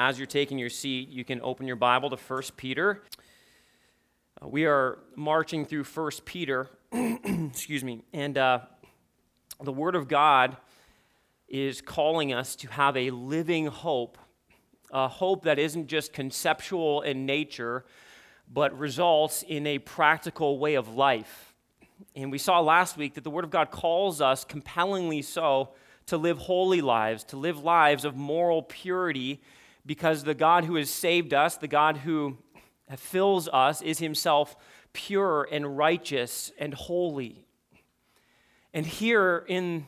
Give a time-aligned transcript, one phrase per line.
[0.00, 3.02] as you're taking your seat, you can open your Bible to 1 Peter.
[4.40, 8.60] Uh, we are marching through 1 Peter, excuse me, and uh,
[9.62, 10.56] the Word of God
[11.48, 14.16] is calling us to have a living hope,
[14.90, 17.84] a hope that isn't just conceptual in nature,
[18.50, 21.52] but results in a practical way of life.
[22.16, 25.74] And we saw last week that the Word of God calls us, compellingly so,
[26.06, 29.42] to live holy lives, to live lives of moral purity,
[29.90, 32.38] because the God who has saved us, the God who
[32.96, 34.54] fills us, is himself
[34.92, 37.44] pure and righteous and holy.
[38.72, 39.86] And here in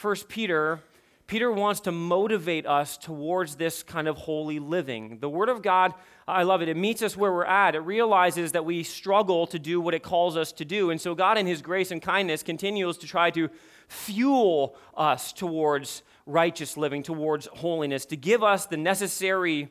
[0.00, 0.80] 1 Peter,
[1.26, 5.18] Peter wants to motivate us towards this kind of holy living.
[5.20, 5.92] The Word of God,
[6.26, 6.70] I love it.
[6.70, 7.74] It meets us where we're at.
[7.74, 10.88] It realizes that we struggle to do what it calls us to do.
[10.88, 13.50] And so, God, in His grace and kindness, continues to try to
[13.86, 19.68] fuel us towards righteous living, towards holiness, to give us the necessary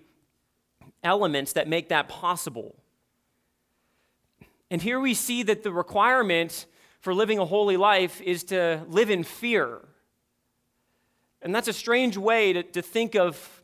[1.04, 2.76] elements that make that possible.
[4.70, 6.66] And here we see that the requirement
[7.00, 9.82] for living a holy life is to live in fear.
[11.42, 13.62] And that's a strange way to, to think of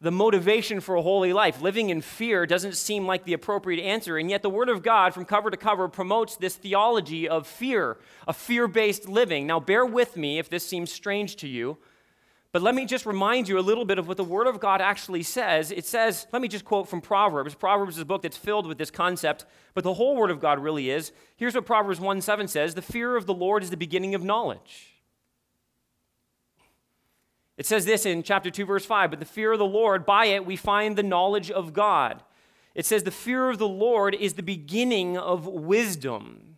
[0.00, 1.62] the motivation for a holy life.
[1.62, 5.14] Living in fear doesn't seem like the appropriate answer, and yet the Word of God,
[5.14, 9.46] from cover to cover, promotes this theology of fear, a fear based living.
[9.46, 11.78] Now, bear with me if this seems strange to you,
[12.52, 14.82] but let me just remind you a little bit of what the Word of God
[14.82, 15.70] actually says.
[15.70, 17.54] It says, let me just quote from Proverbs.
[17.54, 20.58] Proverbs is a book that's filled with this concept, but the whole Word of God
[20.58, 21.12] really is.
[21.36, 24.22] Here's what Proverbs 1 7 says The fear of the Lord is the beginning of
[24.22, 24.92] knowledge.
[27.56, 30.26] It says this in chapter 2, verse 5 But the fear of the Lord, by
[30.26, 32.22] it we find the knowledge of God.
[32.74, 36.51] It says, The fear of the Lord is the beginning of wisdom.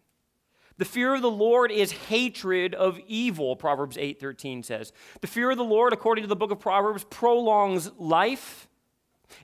[0.77, 4.93] The fear of the Lord is hatred of evil, Proverbs 8:13 says.
[5.21, 8.69] The fear of the Lord, according to the book of Proverbs, prolongs life.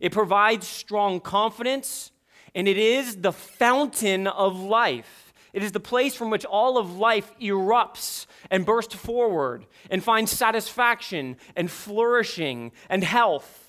[0.01, 2.11] It provides strong confidence,
[2.55, 5.33] and it is the fountain of life.
[5.53, 10.31] It is the place from which all of life erupts and bursts forward and finds
[10.31, 13.67] satisfaction and flourishing and health.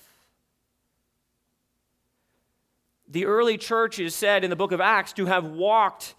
[3.08, 6.14] The early church is said in the book of Acts to have walked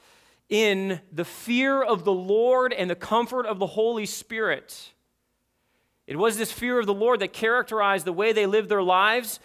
[0.53, 4.91] in the fear of the Lord and the comfort of the Holy Spirit.
[6.05, 9.39] It was this fear of the Lord that characterized the way they lived their lives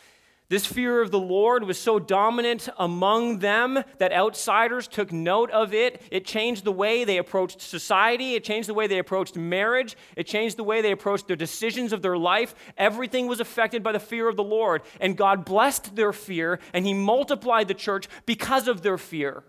[0.51, 5.75] this fear of the Lord was so dominant among them that outsiders took note of
[5.75, 6.01] it.
[6.11, 8.35] It changed the way they approached society.
[8.35, 9.95] It changed the way they approached marriage.
[10.17, 12.55] It changed the way they approached their decisions of their life.
[12.79, 14.81] Everything was affected by the fear of the Lord.
[15.03, 19.45] And God blessed their fear, and He multiplied the church because of their fear.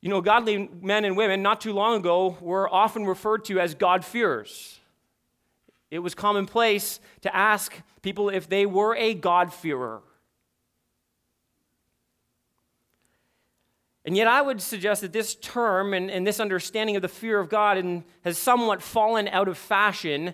[0.00, 3.74] You know, godly men and women not too long ago were often referred to as
[3.74, 4.78] God-fearers.
[5.90, 10.02] It was commonplace to ask people if they were a God-fearer.
[14.04, 17.38] And yet, I would suggest that this term and, and this understanding of the fear
[17.38, 20.32] of God and, has somewhat fallen out of fashion,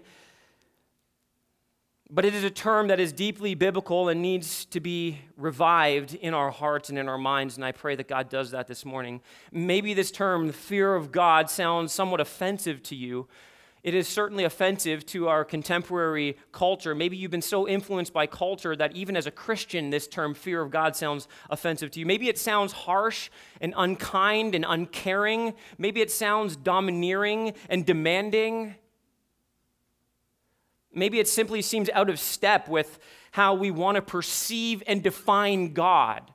[2.11, 6.35] but it is a term that is deeply biblical and needs to be revived in
[6.35, 7.57] our hearts and in our minds.
[7.57, 9.23] And I pray that God does that this morning.
[9.51, 13.27] Maybe this term, the fear of God, sounds somewhat offensive to you.
[13.83, 16.95] It is certainly offensive to our contemporary culture.
[16.95, 20.63] Maybe you've been so influenced by culture that even as a Christian, this term fear
[20.63, 22.07] of God sounds offensive to you.
[22.07, 23.29] Maybe it sounds harsh
[23.61, 25.53] and unkind and uncaring.
[25.77, 28.75] Maybe it sounds domineering and demanding.
[30.95, 32.99] Maybe it simply seems out of step with
[33.33, 36.31] how we want to perceive and define God.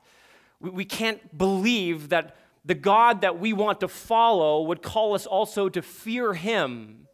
[0.60, 5.70] We can't believe that the God that we want to follow would call us also
[5.70, 7.08] to fear Him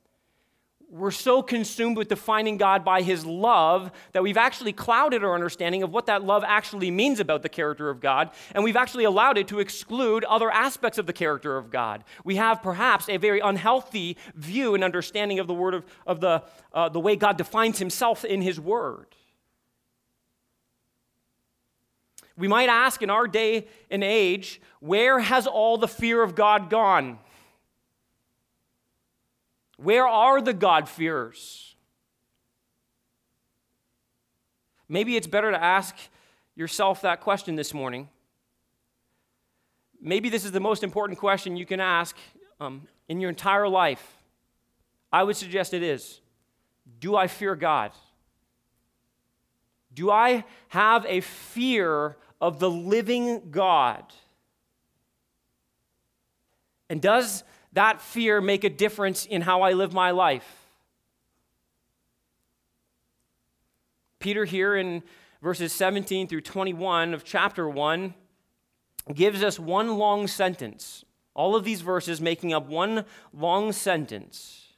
[0.89, 5.83] we're so consumed with defining God by his love that we've actually clouded our understanding
[5.83, 9.37] of what that love actually means about the character of God, and we've actually allowed
[9.37, 12.03] it to exclude other aspects of the character of God.
[12.23, 16.43] We have perhaps a very unhealthy view and understanding of the word of, of the,
[16.73, 19.07] uh, the way God defines himself in his word.
[22.37, 26.69] We might ask in our day and age, where has all the fear of God
[26.69, 27.19] gone?
[29.77, 31.75] Where are the God-fearers?
[34.87, 35.95] Maybe it's better to ask
[36.55, 38.09] yourself that question this morning.
[39.99, 42.15] Maybe this is the most important question you can ask
[42.59, 44.17] um, in your entire life.
[45.11, 46.19] I would suggest it is
[46.99, 47.91] Do I fear God?
[49.93, 54.03] Do I have a fear of the living God?
[56.89, 57.43] And does
[57.75, 60.65] that fear make a difference in how I live my life?
[64.19, 65.03] Peter, here in
[65.41, 68.13] verses 17 through 21 of chapter 1,
[69.13, 71.05] gives us one long sentence.
[71.35, 74.73] All of these verses making up one long sentence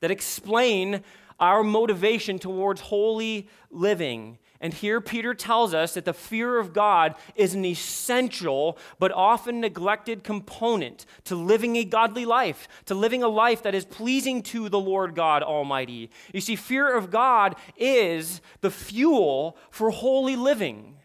[0.00, 1.02] that explain
[1.40, 4.38] our motivation towards holy living.
[4.60, 9.60] And here Peter tells us that the fear of God is an essential but often
[9.60, 14.68] neglected component to living a godly life, to living a life that is pleasing to
[14.68, 16.10] the Lord God Almighty.
[16.32, 20.97] You see, fear of God is the fuel for holy living.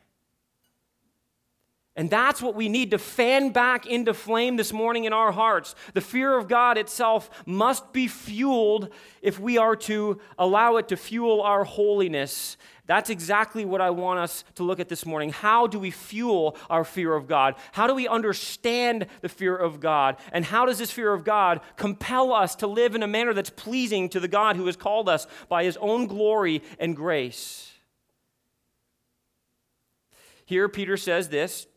[1.95, 5.75] And that's what we need to fan back into flame this morning in our hearts.
[5.93, 8.89] The fear of God itself must be fueled
[9.21, 12.57] if we are to allow it to fuel our holiness.
[12.87, 15.29] That's exactly what I want us to look at this morning.
[15.29, 17.55] How do we fuel our fear of God?
[17.71, 20.17] How do we understand the fear of God?
[20.31, 23.51] And how does this fear of God compel us to live in a manner that's
[23.51, 27.71] pleasing to the God who has called us by his own glory and grace?
[30.45, 31.67] Here, Peter says this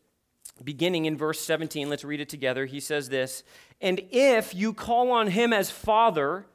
[0.64, 1.88] beginning in verse 17.
[1.88, 2.66] Let's read it together.
[2.66, 3.42] He says this
[3.80, 6.46] And if you call on him as Father,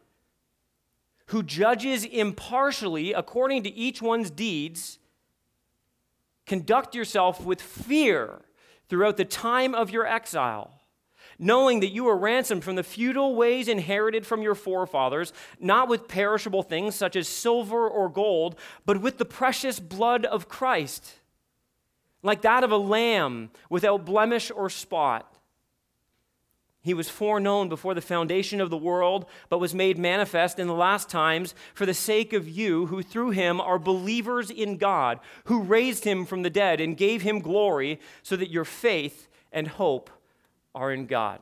[1.27, 4.99] who judges impartially according to each one's deeds,
[6.45, 8.41] conduct yourself with fear
[8.89, 10.77] throughout the time of your exile.
[11.39, 16.07] Knowing that you are ransomed from the futile ways inherited from your forefathers, not with
[16.07, 18.55] perishable things such as silver or gold,
[18.85, 21.20] but with the precious blood of Christ
[22.23, 25.27] like that of a lamb without blemish or spot.
[26.83, 30.73] He was foreknown before the foundation of the world, but was made manifest in the
[30.73, 35.61] last times for the sake of you, who through him are believers in God, who
[35.61, 40.09] raised him from the dead and gave him glory, so that your faith and hope
[40.73, 41.39] are in God.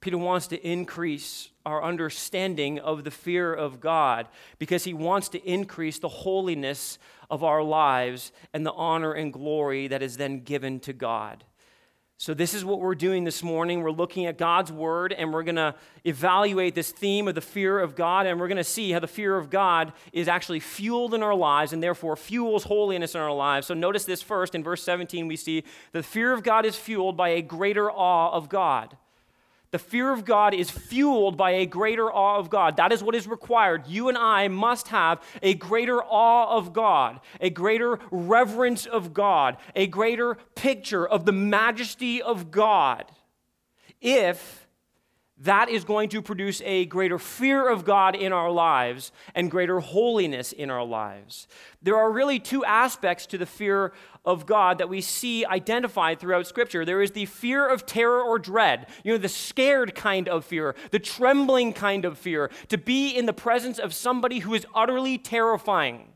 [0.00, 4.28] Peter wants to increase our understanding of the fear of God
[4.58, 6.98] because he wants to increase the holiness
[7.30, 11.44] of our lives and the honor and glory that is then given to God.
[12.20, 13.80] So, this is what we're doing this morning.
[13.80, 15.74] We're looking at God's word and we're going to
[16.04, 19.06] evaluate this theme of the fear of God, and we're going to see how the
[19.06, 23.32] fear of God is actually fueled in our lives and therefore fuels holiness in our
[23.32, 23.66] lives.
[23.66, 24.54] So, notice this first.
[24.54, 28.30] In verse 17, we see the fear of God is fueled by a greater awe
[28.32, 28.98] of God.
[29.72, 32.76] The fear of God is fueled by a greater awe of God.
[32.76, 33.86] That is what is required.
[33.86, 39.58] You and I must have a greater awe of God, a greater reverence of God,
[39.76, 43.04] a greater picture of the majesty of God.
[44.00, 44.59] If
[45.40, 49.80] that is going to produce a greater fear of God in our lives and greater
[49.80, 51.48] holiness in our lives.
[51.82, 53.92] There are really two aspects to the fear
[54.24, 56.84] of God that we see identified throughout Scripture.
[56.84, 60.74] There is the fear of terror or dread, you know, the scared kind of fear,
[60.90, 65.16] the trembling kind of fear, to be in the presence of somebody who is utterly
[65.16, 66.08] terrifying.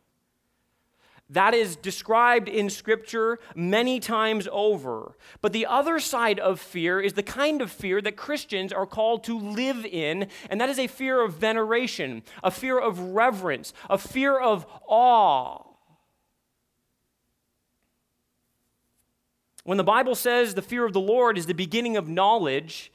[1.34, 5.16] That is described in Scripture many times over.
[5.40, 9.24] But the other side of fear is the kind of fear that Christians are called
[9.24, 13.98] to live in, and that is a fear of veneration, a fear of reverence, a
[13.98, 15.64] fear of awe.
[19.64, 22.92] When the Bible says the fear of the Lord is the beginning of knowledge,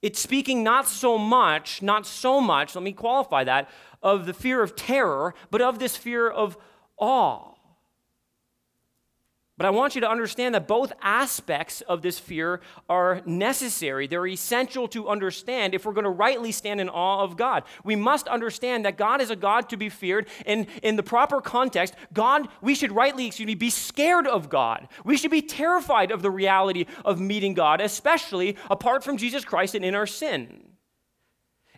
[0.00, 3.68] it's speaking not so much, not so much, let me qualify that,
[4.02, 6.56] of the fear of terror, but of this fear of
[6.96, 7.56] awe.
[9.58, 14.06] But I want you to understand that both aspects of this fear are necessary.
[14.06, 17.64] They're essential to understand if we're going to rightly stand in awe of God.
[17.82, 21.40] We must understand that God is a God to be feared, and in the proper
[21.40, 24.86] context, God, we should rightly, excuse me, be scared of God.
[25.04, 29.74] We should be terrified of the reality of meeting God, especially apart from Jesus Christ
[29.74, 30.67] and in our sin.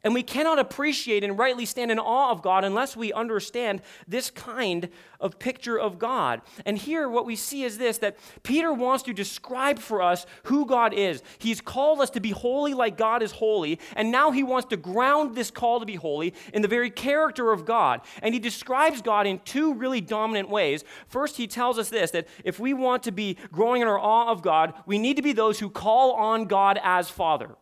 [0.03, 4.31] And we cannot appreciate and rightly stand in awe of God unless we understand this
[4.31, 4.89] kind
[5.21, 6.41] of picture of God.
[6.65, 10.65] And here, what we see is this that Peter wants to describe for us who
[10.65, 11.23] God is.
[11.39, 14.77] He's called us to be holy like God is holy, and now he wants to
[14.77, 18.01] ground this call to be holy in the very character of God.
[18.23, 20.83] And he describes God in two really dominant ways.
[21.09, 24.31] First, he tells us this that if we want to be growing in our awe
[24.31, 27.57] of God, we need to be those who call on God as Father.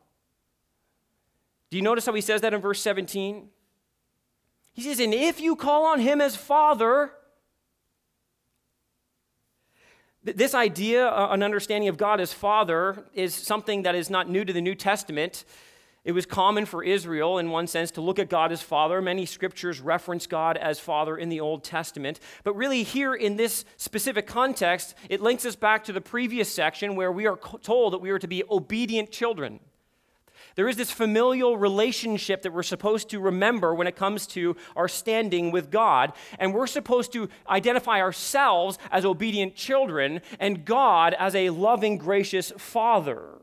[1.70, 3.48] Do you notice how he says that in verse 17?
[4.72, 7.12] He says, And if you call on him as Father,
[10.22, 14.44] this idea, uh, an understanding of God as Father, is something that is not new
[14.44, 15.44] to the New Testament.
[16.04, 19.02] It was common for Israel, in one sense, to look at God as Father.
[19.02, 22.18] Many scriptures reference God as Father in the Old Testament.
[22.44, 26.96] But really, here in this specific context, it links us back to the previous section
[26.96, 29.60] where we are told that we are to be obedient children.
[30.58, 34.88] There is this familial relationship that we're supposed to remember when it comes to our
[34.88, 36.14] standing with God.
[36.40, 42.52] And we're supposed to identify ourselves as obedient children and God as a loving, gracious
[42.58, 43.38] Father.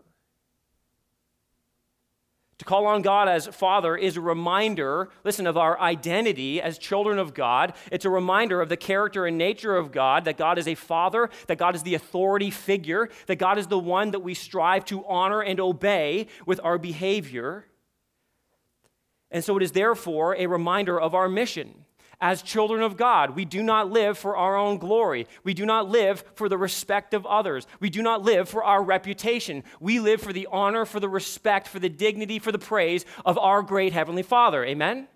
[2.59, 7.19] To call on God as Father is a reminder, listen, of our identity as children
[7.19, 7.73] of God.
[7.91, 11.29] It's a reminder of the character and nature of God, that God is a Father,
[11.47, 15.05] that God is the authority figure, that God is the one that we strive to
[15.05, 17.65] honor and obey with our behavior.
[19.31, 21.83] And so it is therefore a reminder of our mission
[22.21, 23.35] as children of God.
[23.35, 25.27] We do not live for our own glory.
[25.43, 27.67] We do not live for the respect of others.
[27.79, 29.63] We do not live for our reputation.
[29.79, 33.37] We live for the honor, for the respect, for the dignity, for the praise of
[33.37, 34.63] our great Heavenly Father.
[34.65, 35.07] Amen?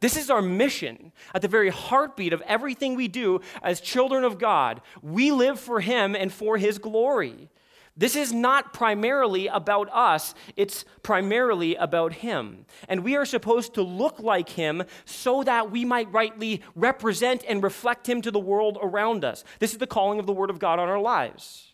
[0.00, 4.38] This is our mission at the very heartbeat of everything we do as children of
[4.38, 4.80] God.
[5.02, 7.48] We live for Him and for His glory.
[7.98, 12.64] This is not primarily about us, it's primarily about Him.
[12.88, 17.60] And we are supposed to look like Him so that we might rightly represent and
[17.60, 19.42] reflect Him to the world around us.
[19.58, 21.67] This is the calling of the Word of God on our lives.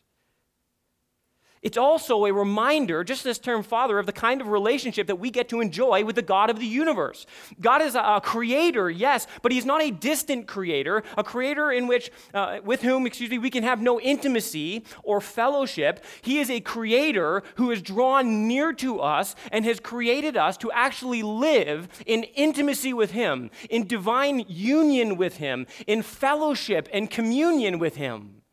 [1.64, 5.30] It's also a reminder, just this term Father, of the kind of relationship that we
[5.30, 7.24] get to enjoy with the God of the universe.
[7.58, 12.12] God is a, creator, yes, but He's not a distant creator, a creator in which,
[12.34, 16.04] uh, with whom, excuse me, we can have no intimacy or fellowship.
[16.20, 20.70] He is a creator who is drawn near to us and has created us to
[20.72, 27.78] actually live in intimacy with Him, in divine union with Him, in fellowship and communion
[27.78, 28.43] with Him.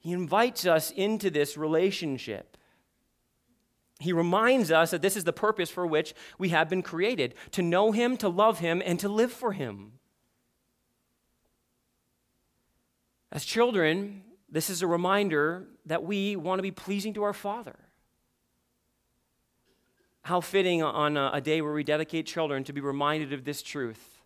[0.00, 2.56] He invites us into this relationship.
[4.00, 7.62] He reminds us that this is the purpose for which we have been created to
[7.62, 9.92] know Him, to love Him, and to live for Him.
[13.30, 17.76] As children, this is a reminder that we want to be pleasing to our Father.
[20.22, 24.22] How fitting on a day where we dedicate children to be reminded of this truth.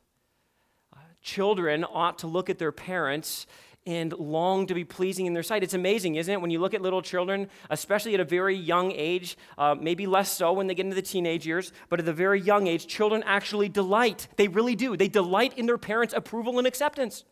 [0.92, 3.46] Uh, children ought to look at their parents
[3.86, 5.62] and long to be pleasing in their sight.
[5.62, 6.40] It's amazing, isn't it?
[6.40, 10.32] When you look at little children, especially at a very young age, uh, maybe less
[10.32, 13.22] so when they get into the teenage years, but at a very young age, children
[13.26, 14.28] actually delight.
[14.36, 14.96] They really do.
[14.96, 17.24] They delight in their parents' approval and acceptance.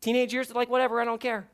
[0.00, 1.48] Teenage years, like, whatever, I don't care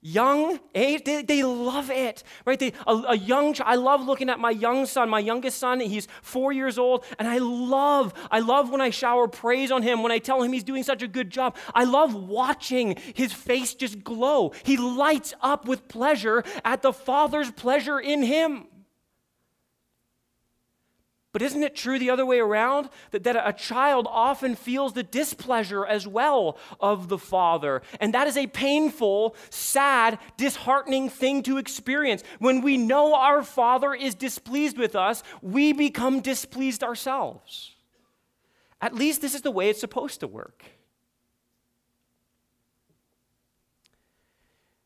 [0.00, 2.58] young age they, they love it right?
[2.58, 5.80] They, a, a young child, i love looking at my young son my youngest son
[5.80, 10.02] he's four years old and i love i love when i shower praise on him
[10.02, 11.56] when i tell him he's doing such a good job.
[11.74, 14.52] I love watching his face just glow.
[14.64, 18.66] He lights up with pleasure at the father's pleasure in him
[21.36, 22.88] but isn't it true the other way around?
[23.10, 27.82] That, that a child often feels the displeasure as well of the father.
[28.00, 32.24] And that is a painful, sad, disheartening thing to experience.
[32.38, 37.74] When we know our father is displeased with us, we become displeased ourselves.
[38.80, 40.64] At least this is the way it's supposed to work.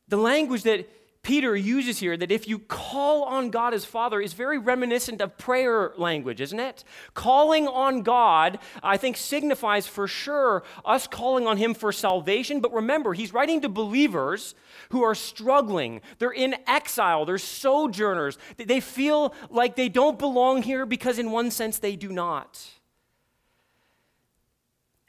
[0.08, 0.90] The language that
[1.22, 5.36] Peter uses here that if you call on God as Father is very reminiscent of
[5.36, 6.82] prayer language, isn't it?
[7.12, 12.60] Calling on God, I think, signifies for sure us calling on Him for salvation.
[12.60, 14.54] But remember, he's writing to believers
[14.90, 16.00] who are struggling.
[16.18, 18.38] They're in exile, they're sojourners.
[18.56, 22.79] They feel like they don't belong here because, in one sense, they do not.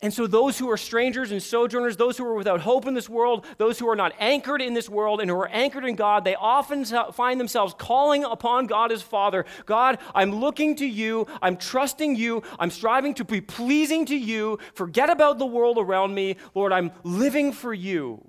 [0.03, 3.07] And so, those who are strangers and sojourners, those who are without hope in this
[3.07, 6.23] world, those who are not anchored in this world and who are anchored in God,
[6.23, 11.27] they often find themselves calling upon God as Father God, I'm looking to you.
[11.39, 12.41] I'm trusting you.
[12.57, 14.57] I'm striving to be pleasing to you.
[14.73, 16.37] Forget about the world around me.
[16.55, 18.25] Lord, I'm living for you.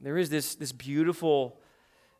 [0.00, 1.58] There is this, this beautiful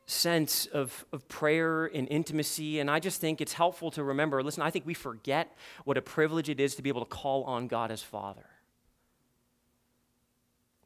[0.06, 2.80] sense of, of prayer and intimacy.
[2.80, 6.02] And I just think it's helpful to remember listen, I think we forget what a
[6.02, 8.46] privilege it is to be able to call on God as Father.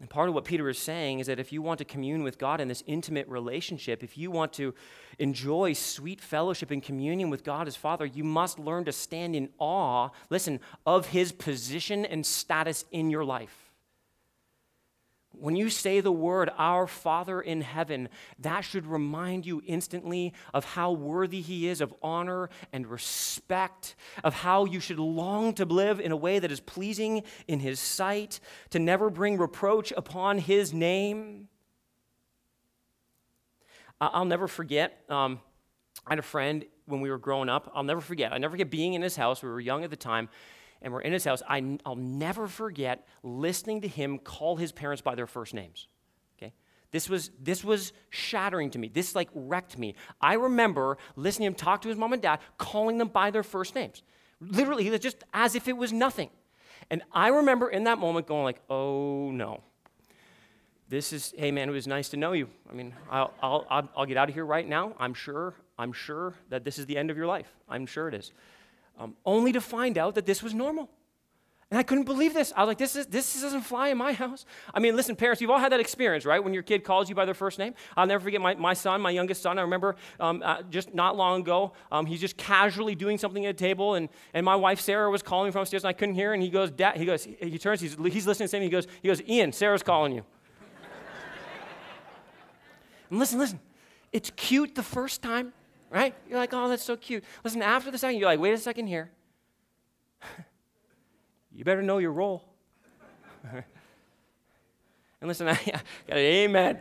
[0.00, 2.38] And part of what Peter is saying is that if you want to commune with
[2.38, 4.72] God in this intimate relationship, if you want to
[5.18, 9.48] enjoy sweet fellowship and communion with God as Father, you must learn to stand in
[9.58, 13.67] awe, listen, of his position and status in your life.
[15.40, 18.08] When you say the word, Our Father in heaven,
[18.40, 24.34] that should remind you instantly of how worthy He is of honor and respect, of
[24.34, 28.40] how you should long to live in a way that is pleasing in His sight,
[28.70, 31.48] to never bring reproach upon His name.
[34.00, 35.02] I'll never forget.
[35.08, 35.40] Um,
[36.06, 37.70] I had a friend when we were growing up.
[37.74, 38.32] I'll never forget.
[38.32, 39.42] I never forget being in his house.
[39.42, 40.28] We were young at the time
[40.82, 45.02] and we're in his house, I, will never forget listening to him call his parents
[45.02, 45.88] by their first names.
[46.36, 46.52] Okay?
[46.90, 48.88] This was, this was shattering to me.
[48.88, 49.94] This like wrecked me.
[50.20, 53.42] I remember listening to him talk to his mom and dad, calling them by their
[53.42, 54.02] first names.
[54.40, 56.30] Literally, he was just as if it was nothing.
[56.90, 59.62] And I remember in that moment going like, oh no.
[60.88, 62.48] This is, hey man, it was nice to know you.
[62.70, 64.94] I mean, I'll, I'll, I'll get out of here right now.
[64.98, 67.54] I'm sure, I'm sure that this is the end of your life.
[67.68, 68.32] I'm sure it is.
[68.98, 70.90] Um, only to find out that this was normal.
[71.70, 72.50] And I couldn't believe this.
[72.56, 74.46] I was like, this, is, this doesn't fly in my house.
[74.72, 76.42] I mean, listen, parents, you've all had that experience, right?
[76.42, 77.74] When your kid calls you by their first name.
[77.94, 79.58] I'll never forget my, my son, my youngest son.
[79.58, 83.50] I remember um, uh, just not long ago, um, he's just casually doing something at
[83.50, 86.32] a table, and, and my wife, Sarah, was calling from upstairs, and I couldn't hear,
[86.32, 88.86] and he goes, Dad, he goes, he turns, he's, he's listening to him, he goes,
[89.02, 90.22] he goes, Ian, Sarah's calling you.
[93.10, 93.60] and listen, listen,
[94.10, 95.52] it's cute the first time,
[95.90, 96.14] right?
[96.28, 97.24] You're like, oh, that's so cute.
[97.44, 99.10] Listen, after the second, you're like, wait a second here
[101.54, 102.44] you better know your role.
[103.52, 103.64] and
[105.22, 106.80] listen, I, got an amen.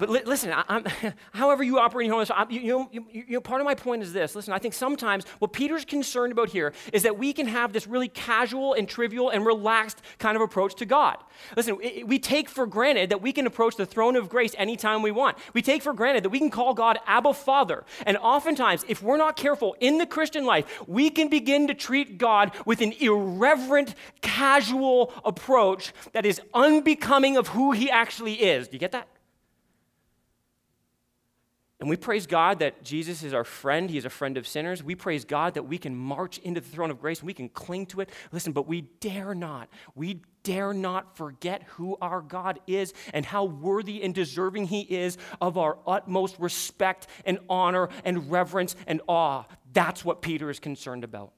[0.00, 0.82] But li- listen, I,
[1.34, 4.14] however you operate in your home, you, you, you, know, part of my point is
[4.14, 4.34] this.
[4.34, 7.86] Listen, I think sometimes what Peter's concerned about here is that we can have this
[7.86, 11.18] really casual and trivial and relaxed kind of approach to God.
[11.54, 11.76] Listen,
[12.06, 15.36] we take for granted that we can approach the throne of grace anytime we want.
[15.52, 17.84] We take for granted that we can call God Abba Father.
[18.06, 22.16] And oftentimes, if we're not careful in the Christian life, we can begin to treat
[22.16, 28.68] God with an irreverent, casual approach that is unbecoming of who he actually is.
[28.68, 29.06] Do you get that?
[31.80, 33.88] And we praise God that Jesus is our friend.
[33.88, 34.82] He is a friend of sinners.
[34.82, 37.48] We praise God that we can march into the throne of grace and we can
[37.48, 38.10] cling to it.
[38.32, 43.44] Listen, but we dare not, we dare not forget who our God is and how
[43.44, 49.44] worthy and deserving He is of our utmost respect and honor and reverence and awe.
[49.72, 51.32] That's what Peter is concerned about.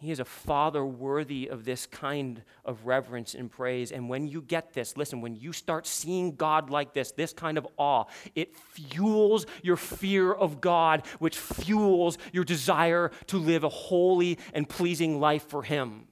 [0.00, 3.92] He is a father worthy of this kind of reverence and praise.
[3.92, 7.58] And when you get this, listen, when you start seeing God like this, this kind
[7.58, 8.04] of awe,
[8.34, 14.66] it fuels your fear of God, which fuels your desire to live a holy and
[14.66, 16.08] pleasing life for Him.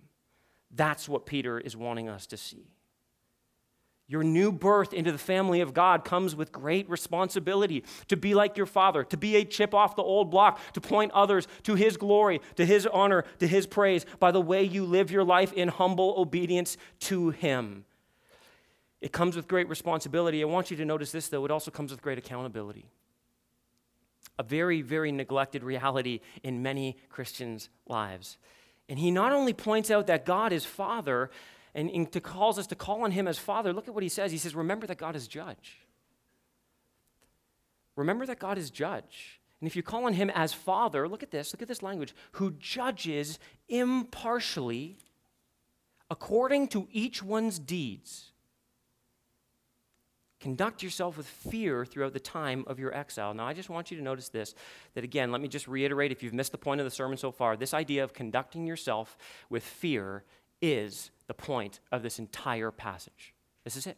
[0.70, 2.66] That's what Peter is wanting us to see.
[4.10, 8.56] Your new birth into the family of God comes with great responsibility to be like
[8.56, 11.98] your father, to be a chip off the old block, to point others to his
[11.98, 15.68] glory, to his honor, to his praise by the way you live your life in
[15.68, 17.84] humble obedience to him.
[19.02, 20.42] It comes with great responsibility.
[20.42, 22.86] I want you to notice this, though, it also comes with great accountability.
[24.38, 28.38] A very, very neglected reality in many Christians' lives.
[28.88, 31.30] And he not only points out that God is Father,
[31.74, 34.08] and, and to calls us to call on him as Father, look at what he
[34.08, 34.32] says.
[34.32, 35.78] He says, Remember that God is judge.
[37.96, 39.40] Remember that God is judge.
[39.60, 42.14] And if you call on him as Father, look at this, look at this language,
[42.32, 44.98] who judges impartially
[46.10, 48.30] according to each one's deeds.
[50.40, 53.34] Conduct yourself with fear throughout the time of your exile.
[53.34, 54.54] Now, I just want you to notice this
[54.94, 57.32] that again, let me just reiterate if you've missed the point of the sermon so
[57.32, 59.16] far, this idea of conducting yourself
[59.50, 60.22] with fear
[60.62, 63.34] is the point of this entire passage.
[63.62, 63.96] This is it.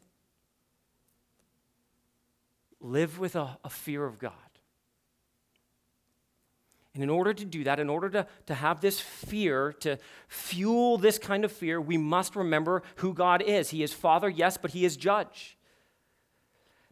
[2.80, 4.32] Live with a, a fear of God.
[6.92, 9.96] And in order to do that, in order to, to have this fear, to
[10.28, 13.70] fuel this kind of fear, we must remember who God is.
[13.70, 15.56] He is Father, yes, but He is Judge.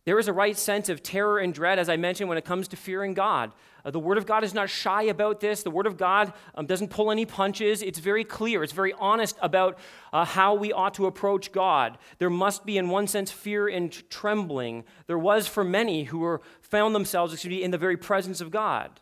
[0.08, 2.66] There is a right sense of terror and dread, as I mentioned, when it comes
[2.68, 3.52] to fearing God.
[3.84, 5.62] Uh, the Word of God is not shy about this.
[5.62, 7.82] The Word of God um, doesn't pull any punches.
[7.82, 9.78] It's very clear, it's very honest about
[10.10, 11.98] uh, how we ought to approach God.
[12.16, 14.84] There must be, in one sense, fear and trembling.
[15.08, 18.50] There was for many who were, found themselves excuse me, in the very presence of
[18.50, 19.00] God.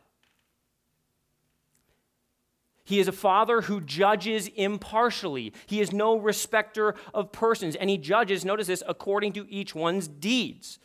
[2.87, 5.53] He is a father who judges impartially.
[5.67, 10.07] He is no respecter of persons, and he judges, notice this, according to each one's
[10.07, 10.79] deeds.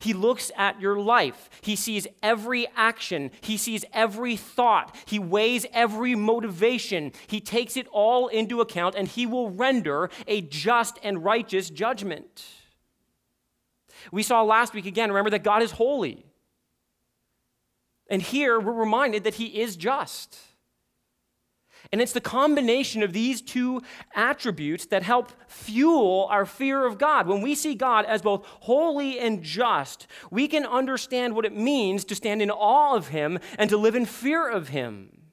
[0.00, 1.48] He looks at your life.
[1.62, 3.30] He sees every action.
[3.40, 4.96] He sees every thought.
[5.06, 7.12] He weighs every motivation.
[7.28, 12.44] He takes it all into account, and he will render a just and righteous judgment.
[14.10, 16.26] We saw last week again, remember that God is holy.
[18.10, 20.36] And here we're reminded that he is just.
[21.92, 23.82] And it's the combination of these two
[24.14, 27.26] attributes that help fuel our fear of God.
[27.26, 32.04] When we see God as both holy and just, we can understand what it means
[32.06, 35.24] to stand in awe of Him and to live in fear of Him.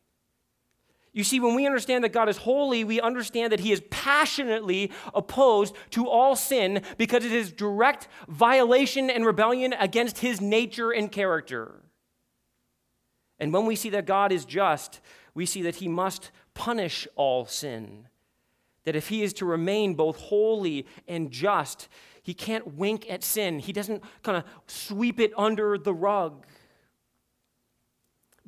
[1.14, 4.92] You see, when we understand that God is holy, we understand that He is passionately
[5.14, 11.12] opposed to all sin because it is direct violation and rebellion against His nature and
[11.12, 11.82] character.
[13.40, 15.02] And when we see that God is just,
[15.34, 18.08] we see that He must punish all sin.
[18.84, 21.88] That if he is to remain both holy and just,
[22.24, 23.60] he can't wink at sin.
[23.60, 26.46] He doesn't kind of sweep it under the rug.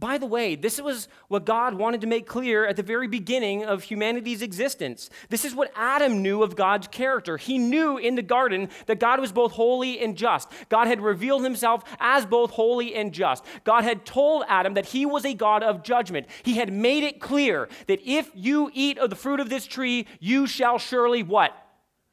[0.03, 3.63] By the way, this was what God wanted to make clear at the very beginning
[3.63, 5.09] of humanity's existence.
[5.29, 7.37] This is what Adam knew of God's character.
[7.37, 10.51] He knew in the garden that God was both holy and just.
[10.67, 13.45] God had revealed himself as both holy and just.
[13.63, 16.27] God had told Adam that he was a God of judgment.
[16.43, 20.05] He had made it clear that if you eat of the fruit of this tree,
[20.19, 21.55] you shall surely what?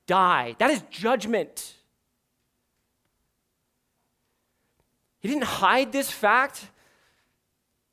[0.06, 0.54] Die.
[0.60, 1.74] That is judgment.
[5.18, 6.68] He didn't hide this fact.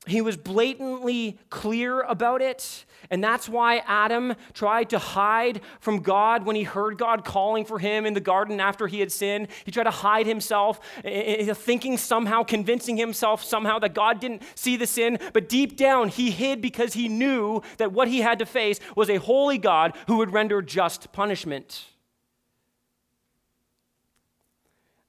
[0.08, 2.84] He was blatantly clear about it.
[3.10, 7.78] And that's why Adam tried to hide from God when he heard God calling for
[7.78, 9.48] him in the garden after he had sinned.
[9.64, 14.86] He tried to hide himself, thinking somehow, convincing himself somehow that God didn't see the
[14.86, 15.18] sin.
[15.32, 19.08] But deep down, he hid because he knew that what he had to face was
[19.08, 21.84] a holy God who would render just punishment.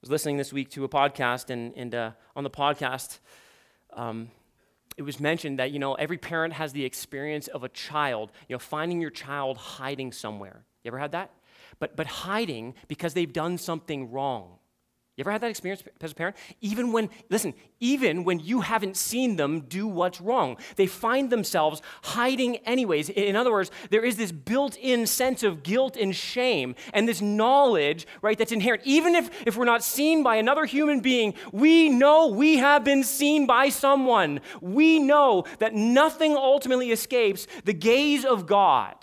[0.00, 3.18] was listening this week to a podcast, and, and uh, on the podcast,
[3.92, 4.30] um,
[5.00, 8.54] it was mentioned that, you know, every parent has the experience of a child, you
[8.54, 10.66] know, finding your child hiding somewhere.
[10.84, 11.30] You ever had that?
[11.78, 14.59] But, but hiding because they've done something wrong.
[15.20, 16.34] You ever had that experience as a parent?
[16.62, 21.82] Even when, listen, even when you haven't seen them do what's wrong, they find themselves
[22.02, 23.10] hiding anyways.
[23.10, 27.20] In other words, there is this built in sense of guilt and shame and this
[27.20, 28.80] knowledge, right, that's inherent.
[28.86, 33.04] Even if, if we're not seen by another human being, we know we have been
[33.04, 34.40] seen by someone.
[34.62, 38.94] We know that nothing ultimately escapes the gaze of God.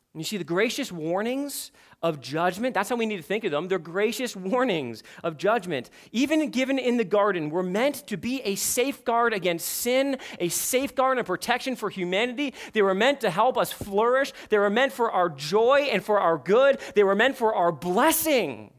[0.13, 1.71] you see, the gracious warnings
[2.03, 3.69] of judgment, that's how we need to think of them.
[3.69, 8.55] They're gracious warnings of judgment, even given in the garden, were meant to be a
[8.55, 12.53] safeguard against sin, a safeguard and protection for humanity.
[12.73, 14.33] They were meant to help us flourish.
[14.49, 16.79] They were meant for our joy and for our good.
[16.93, 18.73] They were meant for our blessing.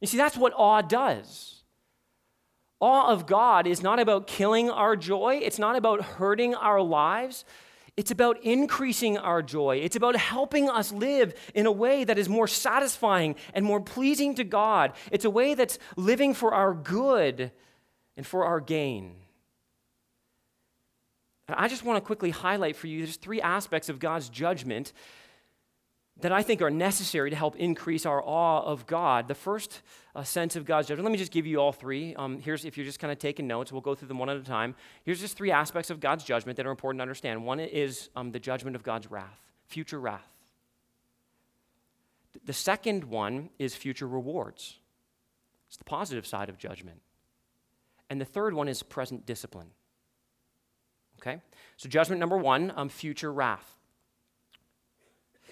[0.00, 1.59] You see, that's what awe does.
[2.80, 7.44] Awe of God is not about killing our joy, it's not about hurting our lives.
[7.96, 9.80] It's about increasing our joy.
[9.82, 14.36] It's about helping us live in a way that is more satisfying and more pleasing
[14.36, 14.92] to God.
[15.12, 17.52] It's a way that's living for our good
[18.16, 19.16] and for our gain.
[21.48, 24.92] And I just want to quickly highlight for you there's three aspects of God's judgment
[26.22, 29.28] that I think are necessary to help increase our awe of God.
[29.28, 29.82] The first
[30.14, 32.14] uh, sense of God's judgment, let me just give you all three.
[32.14, 34.36] Um, here's, if you're just kind of taking notes, we'll go through them one at
[34.36, 34.74] a time.
[35.04, 37.44] Here's just three aspects of God's judgment that are important to understand.
[37.44, 40.26] One is um, the judgment of God's wrath, future wrath.
[42.44, 44.78] The second one is future rewards,
[45.68, 47.00] it's the positive side of judgment.
[48.08, 49.68] And the third one is present discipline.
[51.20, 51.40] Okay?
[51.76, 53.76] So, judgment number one, um, future wrath.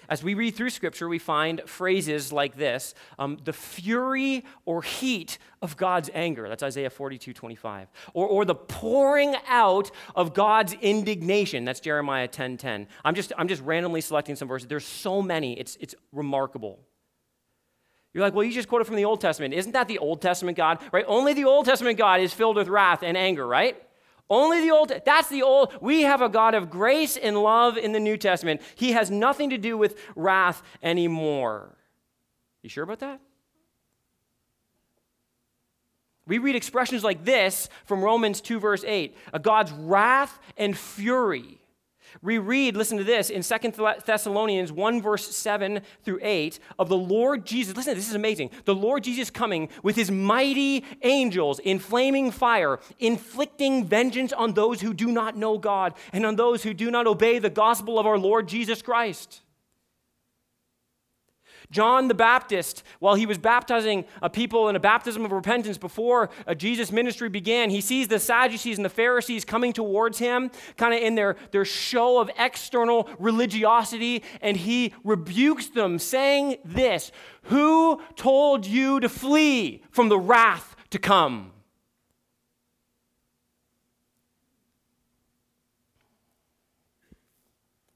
[0.09, 5.37] As we read through Scripture, we find phrases like this um, the fury or heat
[5.61, 6.49] of God's anger.
[6.49, 7.87] That's Isaiah 42 25.
[8.13, 11.63] Or, or the pouring out of God's indignation.
[11.63, 12.87] That's Jeremiah 10 10.
[13.05, 14.67] I'm just, I'm just randomly selecting some verses.
[14.67, 16.79] There's so many, it's, it's remarkable.
[18.13, 19.53] You're like, well, you just quoted from the Old Testament.
[19.53, 20.79] Isn't that the Old Testament God?
[20.91, 21.05] Right?
[21.07, 23.77] Only the Old Testament God is filled with wrath and anger, right?
[24.29, 25.73] Only the Old, that's the Old.
[25.81, 28.61] We have a God of grace and love in the New Testament.
[28.75, 31.75] He has nothing to do with wrath anymore.
[32.61, 33.19] You sure about that?
[36.27, 41.59] We read expressions like this from Romans 2, verse 8 a God's wrath and fury
[42.21, 46.97] we read, listen to this, in Second Thessalonians 1, verse 7 through 8, of the
[46.97, 47.75] Lord Jesus.
[47.75, 48.51] Listen, this is amazing.
[48.65, 54.81] The Lord Jesus coming with his mighty angels in flaming fire, inflicting vengeance on those
[54.81, 58.05] who do not know God and on those who do not obey the gospel of
[58.05, 59.41] our Lord Jesus Christ.
[61.71, 66.31] John the Baptist, while he was baptizing a people in a baptism of repentance before
[66.47, 70.95] uh, Jesus' ministry began, he sees the Sadducees and the Pharisees coming towards him, kind
[70.95, 77.11] of in their, their show of external religiosity, and he rebukes them, saying this
[77.43, 81.51] Who told you to flee from the wrath to come?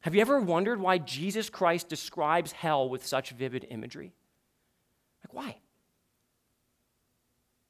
[0.04, 4.14] Have you ever wondered why Jesus Christ describes hell with such vivid imagery?
[5.24, 5.58] Like, why?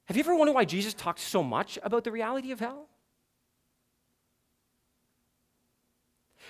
[0.05, 2.89] Have you ever wondered why Jesus talks so much about the reality of hell?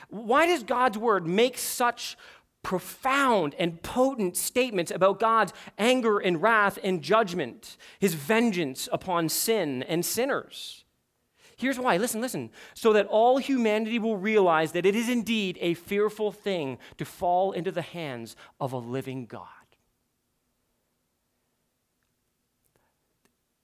[0.10, 2.18] Why does God's word make such
[2.64, 9.84] profound and potent statements about God's anger and wrath and judgment, his vengeance upon sin
[9.84, 10.86] and sinners.
[11.64, 12.50] Here's why listen, listen.
[12.74, 17.54] So that all humanity will realize that it is indeed a fearful thing to fall
[17.54, 19.48] into the hands of a living God.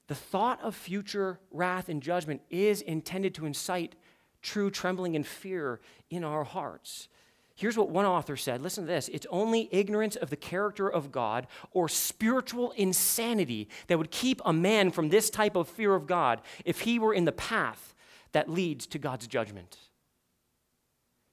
[0.08, 3.96] The thought of future wrath and judgment is intended to incite
[4.42, 7.10] true trembling and fear in our hearts.
[7.60, 11.12] Here's what one author said listen to this it's only ignorance of the character of
[11.12, 16.08] God or spiritual insanity that would keep a man from this type of fear of
[16.08, 17.94] God if he were in the path
[18.32, 19.78] that leads to God's judgment.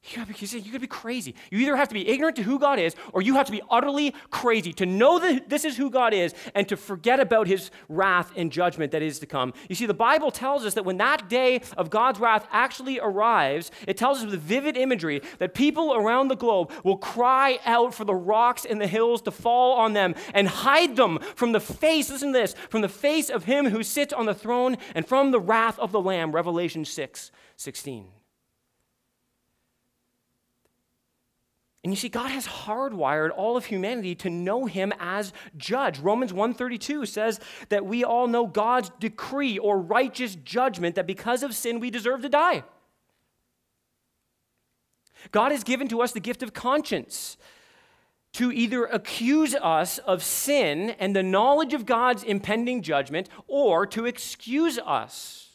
[0.08, 1.34] You gotta, be, you gotta be crazy.
[1.50, 3.62] You either have to be ignorant to who God is, or you have to be
[3.70, 7.70] utterly crazy to know that this is who God is and to forget about his
[7.88, 9.52] wrath and judgment that is to come.
[9.68, 13.72] You see, the Bible tells us that when that day of God's wrath actually arrives,
[13.88, 18.04] it tells us with vivid imagery that people around the globe will cry out for
[18.04, 22.10] the rocks and the hills to fall on them and hide them from the face,
[22.10, 25.32] listen to this, from the face of him who sits on the throne and from
[25.32, 26.32] the wrath of the Lamb.
[26.32, 28.06] Revelation 6 16.
[31.86, 36.00] And you see, God has hardwired all of humanity to know him as judge.
[36.00, 41.54] Romans 132 says that we all know God's decree or righteous judgment that because of
[41.54, 42.64] sin we deserve to die.
[45.30, 47.36] God has given to us the gift of conscience
[48.32, 54.06] to either accuse us of sin and the knowledge of God's impending judgment or to
[54.06, 55.45] excuse us.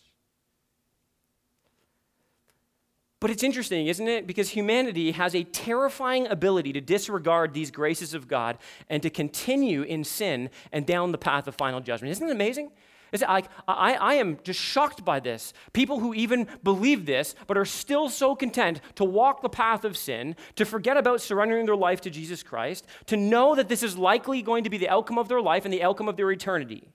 [3.22, 4.26] But it's interesting, isn't it?
[4.26, 8.58] Because humanity has a terrifying ability to disregard these graces of God
[8.90, 12.12] and to continue in sin and down the path of final judgment.
[12.12, 12.72] Isn't it amazing?
[13.12, 15.54] Is it like, I, I am just shocked by this.
[15.72, 19.98] People who even believe this, but are still so content to walk the path of
[19.98, 23.98] sin, to forget about surrendering their life to Jesus Christ, to know that this is
[24.00, 26.88] likely going to be the outcome of their life and the outcome of their eternity.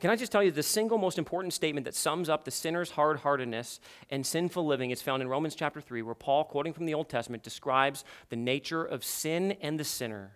[0.00, 2.90] Can I just tell you the single most important statement that sums up the sinner's
[2.90, 3.80] hard heartedness
[4.10, 7.08] and sinful living is found in Romans chapter 3, where Paul, quoting from the Old
[7.08, 10.32] Testament, describes the nature of sin and the sinner.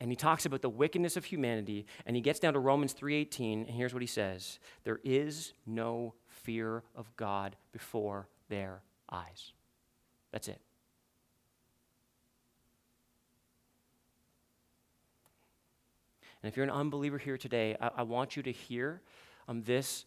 [0.00, 3.66] And he talks about the wickedness of humanity, and he gets down to Romans 3:18,
[3.66, 9.52] and here's what he says: There is no fear of God before their eyes.
[10.32, 10.60] That's it.
[16.44, 19.00] And if you're an unbeliever here today, I, I want you to hear
[19.48, 20.04] um, this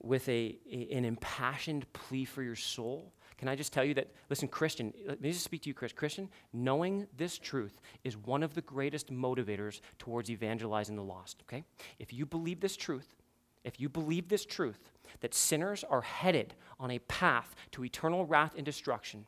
[0.00, 3.12] with a, a, an impassioned plea for your soul.
[3.36, 5.92] Can I just tell you that, listen, Christian, let me just speak to you, Chris.
[5.92, 11.64] Christian, knowing this truth is one of the greatest motivators towards evangelizing the lost, okay?
[11.98, 13.16] If you believe this truth,
[13.64, 18.54] if you believe this truth, that sinners are headed on a path to eternal wrath
[18.56, 19.26] and destruction,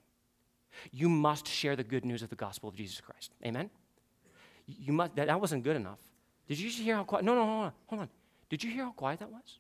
[0.92, 3.32] you must share the good news of the gospel of Jesus Christ.
[3.44, 3.70] Amen?
[4.66, 5.98] You must, that, that wasn't good enough.
[6.48, 7.24] Did you hear how quiet?
[7.24, 8.08] No, no, hold on, hold on.
[8.48, 9.58] Did you hear how quiet that was?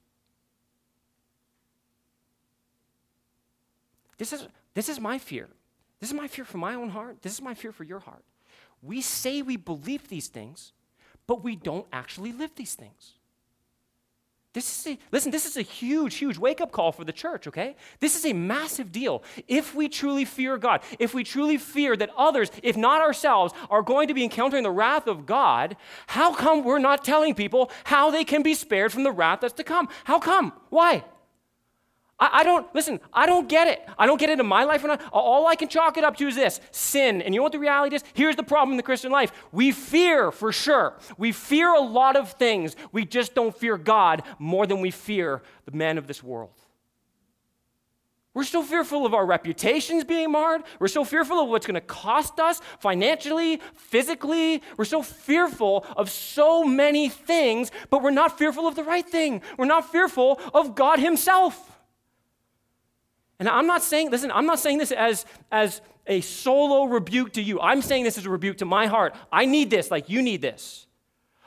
[4.18, 5.48] This is, this is my fear.
[6.00, 7.22] This is my fear for my own heart.
[7.22, 8.24] This is my fear for your heart.
[8.82, 10.72] We say we believe these things,
[11.26, 13.14] but we don't actually live these things.
[14.54, 17.48] This is a, listen, this is a huge, huge wake up call for the church,
[17.48, 17.74] okay?
[17.98, 19.24] This is a massive deal.
[19.48, 23.82] If we truly fear God, if we truly fear that others, if not ourselves, are
[23.82, 28.12] going to be encountering the wrath of God, how come we're not telling people how
[28.12, 29.88] they can be spared from the wrath that's to come?
[30.04, 30.52] How come?
[30.70, 31.02] Why?
[32.18, 33.86] I, I, don't, listen, I don't get it.
[33.98, 34.84] I don't get it in my life.
[34.84, 37.22] I, all I can chalk it up to is this sin.
[37.22, 38.04] And you know what the reality is?
[38.14, 40.94] Here's the problem in the Christian life we fear for sure.
[41.18, 42.76] We fear a lot of things.
[42.92, 46.52] We just don't fear God more than we fear the men of this world.
[48.32, 50.62] We're so fearful of our reputations being marred.
[50.80, 54.60] We're so fearful of what's going to cost us financially, physically.
[54.76, 59.40] We're so fearful of so many things, but we're not fearful of the right thing.
[59.56, 61.73] We're not fearful of God Himself.
[63.38, 67.42] And I'm not saying, listen, I'm not saying this as, as a solo rebuke to
[67.42, 67.60] you.
[67.60, 69.14] I'm saying this as a rebuke to my heart.
[69.32, 70.86] I need this like you need this.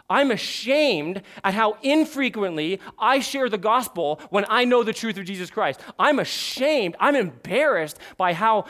[0.10, 5.26] I'm ashamed at how infrequently I share the gospel when I know the truth of
[5.26, 5.82] Jesus Christ.
[6.00, 6.96] I'm ashamed.
[7.00, 8.66] I'm embarrassed by how,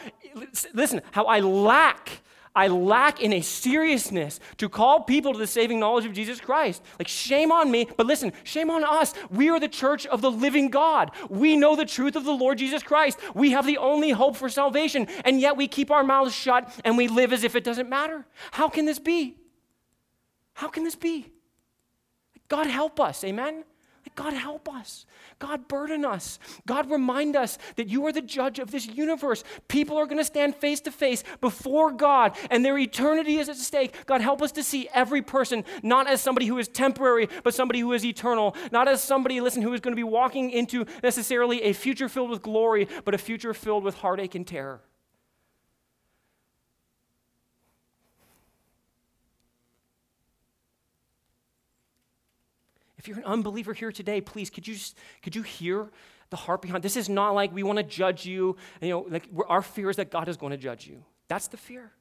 [0.73, 2.21] listen, how I lack
[2.57, 6.81] I lack in a seriousness to call people to the saving knowledge of Jesus Christ.
[6.97, 9.13] Like, shame on me, but listen, shame on us.
[9.29, 11.11] We are the church of the living God.
[11.29, 13.19] We know the truth of the Lord Jesus Christ.
[13.35, 16.97] We have the only hope for salvation, and yet we keep our mouths shut and
[16.97, 18.25] we live as if it doesn't matter.
[18.49, 19.37] How can this be?
[20.55, 21.31] How can this be?
[22.47, 23.65] God help us, amen?
[24.15, 25.05] God, help us.
[25.39, 26.39] God, burden us.
[26.65, 29.43] God, remind us that you are the judge of this universe.
[29.67, 33.57] People are going to stand face to face before God, and their eternity is at
[33.57, 34.05] stake.
[34.05, 37.79] God, help us to see every person not as somebody who is temporary, but somebody
[37.79, 38.55] who is eternal.
[38.71, 42.29] Not as somebody, listen, who is going to be walking into necessarily a future filled
[42.29, 44.81] with glory, but a future filled with heartache and terror.
[53.07, 54.75] If you're an unbeliever here today, please, could you,
[55.23, 55.87] could you hear
[56.29, 56.97] the heart behind this?
[56.97, 58.57] Is not like we want to judge you.
[58.81, 61.05] You know, like our fear is that God is going to judge you.
[61.29, 61.93] That's the fear.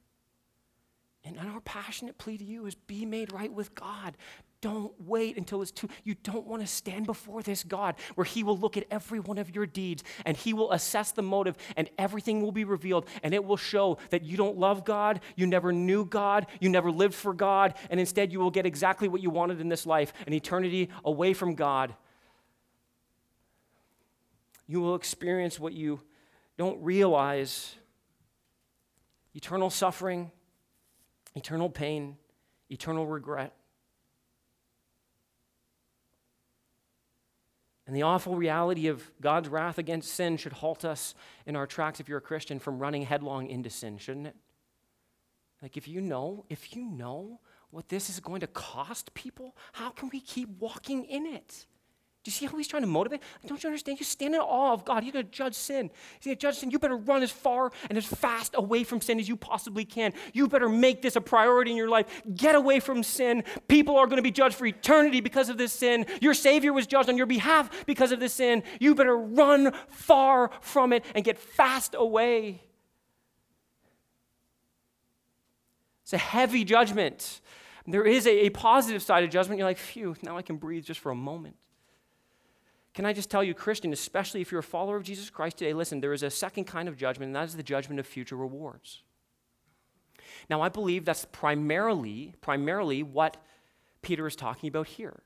[1.27, 4.15] And our passionate plea to you is be made right with God.
[4.59, 5.87] Don't wait until it's too.
[6.03, 9.37] You don't want to stand before this God where He will look at every one
[9.37, 13.33] of your deeds and He will assess the motive and everything will be revealed and
[13.33, 17.13] it will show that you don't love God, you never knew God, you never lived
[17.13, 20.33] for God, and instead you will get exactly what you wanted in this life an
[20.33, 21.93] eternity away from God.
[24.67, 26.01] You will experience what you
[26.57, 27.75] don't realize
[29.35, 30.31] eternal suffering,
[31.37, 32.17] eternal pain,
[32.69, 33.53] eternal regret.
[37.85, 42.01] And the awful reality of God's wrath against sin should halt us in our tracks,
[42.01, 44.35] if you're a Christian, from running headlong into sin, shouldn't it?
[45.61, 47.39] Like, if you know, if you know
[47.71, 51.65] what this is going to cost people, how can we keep walking in it?
[52.27, 53.21] Do you see how he's trying to motivate?
[53.45, 54.01] Don't you understand?
[54.01, 55.01] You stand in awe of God.
[55.01, 55.89] He's going to judge sin.
[56.19, 56.69] He's going to judge sin.
[56.71, 60.11] You better run as far and as fast away from sin as you possibly can.
[60.33, 62.21] You better make this a priority in your life.
[62.35, 63.45] Get away from sin.
[63.69, 66.05] People are going to be judged for eternity because of this sin.
[66.19, 68.61] Your Savior was judged on your behalf because of this sin.
[68.81, 72.61] You better run far from it and get fast away.
[76.03, 77.39] It's a heavy judgment.
[77.87, 79.59] There is a, a positive side of judgment.
[79.59, 81.55] You're like, phew, now I can breathe just for a moment.
[82.97, 85.71] Can I just tell you, Christian, especially if you're a follower of Jesus Christ today,
[85.71, 88.35] listen, there is a second kind of judgment, and that is the judgment of future
[88.35, 89.03] rewards.
[90.49, 93.37] Now, I believe that's primarily, primarily what
[94.01, 95.21] Peter is talking about here.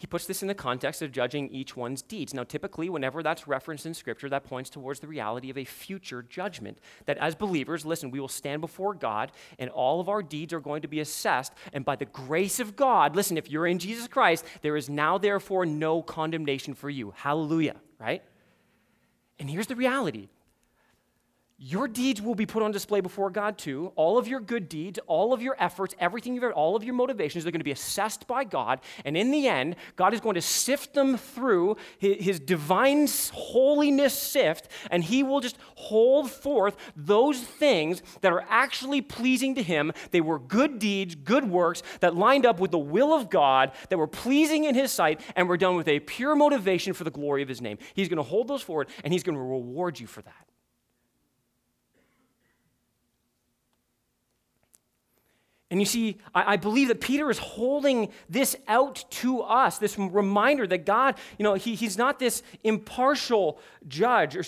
[0.00, 2.32] He puts this in the context of judging each one's deeds.
[2.32, 6.22] Now, typically, whenever that's referenced in Scripture, that points towards the reality of a future
[6.22, 6.78] judgment.
[7.04, 10.60] That as believers, listen, we will stand before God, and all of our deeds are
[10.60, 11.52] going to be assessed.
[11.74, 15.18] And by the grace of God, listen, if you're in Jesus Christ, there is now,
[15.18, 17.12] therefore, no condemnation for you.
[17.14, 18.22] Hallelujah, right?
[19.38, 20.30] And here's the reality
[21.62, 23.92] your deeds will be put on display before God too.
[23.94, 26.94] All of your good deeds, all of your efforts, everything you've ever, all of your
[26.94, 28.80] motivations, they're going to be assessed by God.
[29.04, 34.68] And in the end, God is going to sift them through his, divine holiness sift,
[34.90, 39.92] and He will just hold forth those things that are actually pleasing to Him.
[40.12, 43.98] They were good deeds, good works that lined up with the will of God, that
[43.98, 47.42] were pleasing in His sight, and were done with a pure motivation for the glory
[47.42, 47.76] of His name.
[47.92, 50.49] He's going to hold those forward, and He's going to reward you for that.
[55.70, 59.96] And you see, I, I, believe that Peter is holding this out to us, this
[59.96, 64.42] reminder that God, you know, he, he's not this impartial judge, or,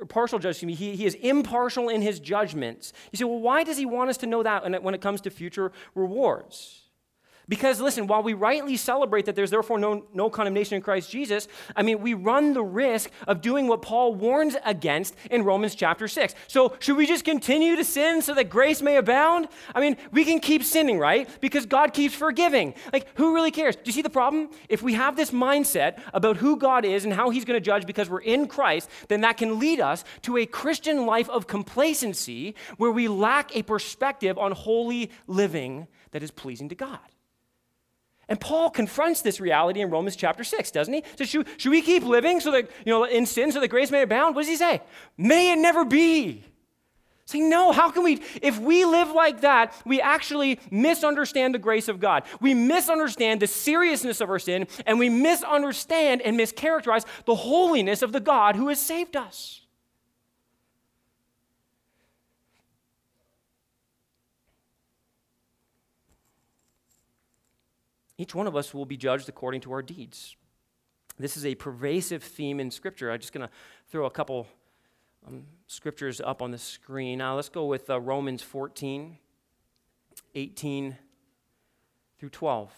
[0.00, 2.92] or partial judge, excuse me, he, he is impartial in his judgments.
[3.12, 5.00] You say, well, why does he want us to know that when it, when it
[5.00, 6.83] comes to future rewards?
[7.48, 11.46] Because, listen, while we rightly celebrate that there's therefore no, no condemnation in Christ Jesus,
[11.76, 16.08] I mean, we run the risk of doing what Paul warns against in Romans chapter
[16.08, 16.34] 6.
[16.48, 19.48] So, should we just continue to sin so that grace may abound?
[19.74, 21.28] I mean, we can keep sinning, right?
[21.40, 22.74] Because God keeps forgiving.
[22.92, 23.76] Like, who really cares?
[23.76, 24.48] Do you see the problem?
[24.68, 27.86] If we have this mindset about who God is and how he's going to judge
[27.86, 32.54] because we're in Christ, then that can lead us to a Christian life of complacency
[32.78, 37.00] where we lack a perspective on holy living that is pleasing to God.
[38.28, 41.04] And Paul confronts this reality in Romans chapter 6, doesn't he?
[41.16, 43.90] So should, should we keep living so that, you know, in sin so that grace
[43.90, 44.34] may abound?
[44.34, 44.80] What does he say?
[45.16, 46.44] May it never be.
[47.26, 48.20] Say, no, how can we?
[48.42, 52.24] If we live like that, we actually misunderstand the grace of God.
[52.40, 58.12] We misunderstand the seriousness of our sin, and we misunderstand and mischaracterize the holiness of
[58.12, 59.62] the God who has saved us.
[68.24, 70.34] Each one of us will be judged according to our deeds.
[71.18, 73.12] This is a pervasive theme in Scripture.
[73.12, 73.52] I'm just going to
[73.90, 74.46] throw a couple
[75.28, 77.18] um, scriptures up on the screen.
[77.18, 79.18] Now, let's go with uh, Romans 14,
[80.34, 80.96] 18
[82.18, 82.72] through 12.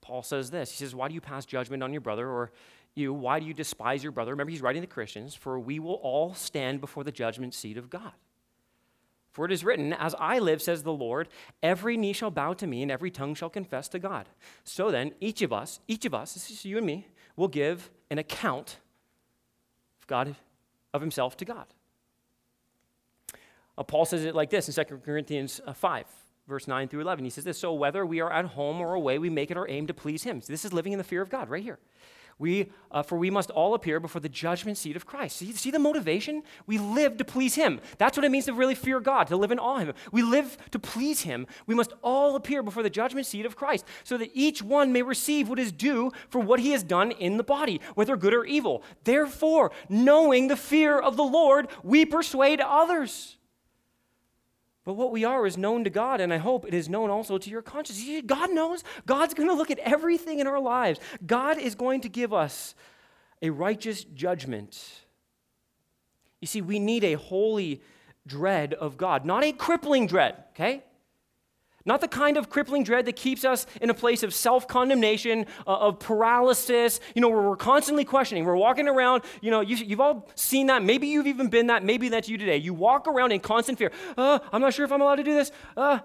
[0.00, 2.28] Paul says this He says, Why do you pass judgment on your brother?
[2.28, 2.50] Or
[2.96, 4.32] you, why do you despise your brother?
[4.32, 7.88] Remember, he's writing to Christians, for we will all stand before the judgment seat of
[7.88, 8.14] God.
[9.32, 11.28] For it is written, As I live, says the Lord,
[11.62, 14.28] every knee shall bow to me and every tongue shall confess to God.
[14.62, 17.90] So then, each of us, each of us, this is you and me, will give
[18.10, 18.76] an account
[20.00, 20.36] of God
[20.92, 21.66] of himself to God.
[23.78, 26.04] Uh, Paul says it like this in 2 Corinthians uh, 5,
[26.46, 27.24] verse 9 through 11.
[27.24, 29.68] He says this So whether we are at home or away, we make it our
[29.68, 30.42] aim to please him.
[30.42, 31.78] So this is living in the fear of God right here.
[32.38, 35.36] We, uh, for we must all appear before the judgment seat of Christ.
[35.36, 36.42] See, see the motivation?
[36.66, 37.80] We live to please Him.
[37.98, 39.94] That's what it means to really fear God, to live in awe of Him.
[40.10, 41.46] We live to please Him.
[41.66, 45.02] We must all appear before the judgment seat of Christ, so that each one may
[45.02, 48.44] receive what is due for what he has done in the body, whether good or
[48.44, 48.82] evil.
[49.04, 53.36] Therefore, knowing the fear of the Lord, we persuade others.
[54.84, 57.38] But what we are is known to God, and I hope it is known also
[57.38, 58.02] to your conscience.
[58.26, 58.82] God knows.
[59.06, 60.98] God's going to look at everything in our lives.
[61.24, 62.74] God is going to give us
[63.40, 64.82] a righteous judgment.
[66.40, 67.80] You see, we need a holy
[68.26, 70.82] dread of God, not a crippling dread, okay?
[71.84, 75.46] Not the kind of crippling dread that keeps us in a place of self condemnation,
[75.66, 78.44] uh, of paralysis, you know, where we're constantly questioning.
[78.44, 80.82] We're walking around, you know, you, have all seen that.
[80.82, 81.84] Maybe you've even been that.
[81.84, 82.56] Maybe that's you today.
[82.58, 83.90] You walk around in constant fear.
[84.16, 85.50] Uh, I'm not sure if I'm allowed to do this.
[85.76, 85.98] Uh,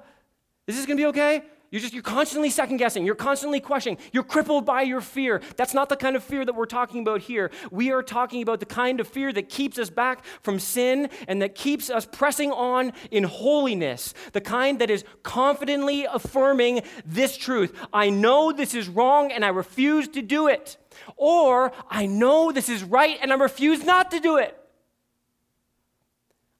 [0.67, 1.43] is this going to be okay?
[1.69, 3.05] You're just, you're constantly second guessing.
[3.05, 3.97] You're constantly questioning.
[4.13, 5.41] You're crippled by your fear.
[5.57, 7.51] That's not the kind of fear that we're talking about here.
[7.71, 11.41] We are talking about the kind of fear that keeps us back from sin and
[11.41, 14.13] that keeps us pressing on in holiness.
[14.31, 19.49] The kind that is confidently affirming this truth I know this is wrong and I
[19.49, 20.77] refuse to do it.
[21.17, 24.57] Or I know this is right and I refuse not to do it.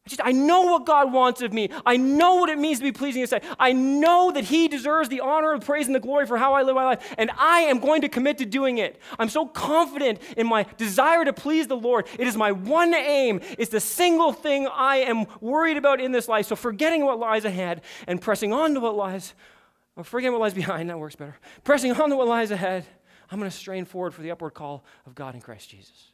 [0.08, 1.70] I just I know what God wants of me.
[1.86, 3.44] I know what it means to be pleasing in sight.
[3.60, 6.62] I know that He deserves the honor, the praise, and the glory for how I
[6.62, 9.02] live my life, and I am going to commit to doing it.
[9.20, 12.08] I'm so confident in my desire to please the Lord.
[12.18, 13.42] It is my one aim.
[13.58, 16.46] It's the single thing I am worried about in this life.
[16.46, 19.34] So forgetting what lies ahead and pressing on to what lies,
[19.98, 21.36] or forgetting what lies behind, that works better.
[21.66, 22.86] Pressing on to what lies ahead,
[23.30, 26.12] I'm going to strain forward for the upward call of God in Christ Jesus.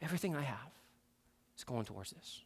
[0.00, 0.70] Everything I have
[1.60, 2.42] is going towards this.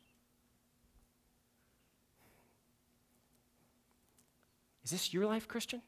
[4.85, 5.81] Is this your life, Christian?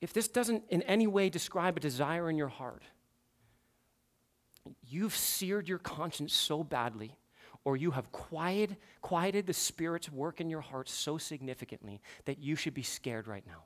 [0.00, 2.82] If this doesn't in any way describe a desire in your heart,
[4.86, 7.16] you've seared your conscience so badly,
[7.64, 12.56] or you have quieted, quieted the Spirit's work in your heart so significantly that you
[12.56, 13.64] should be scared right now.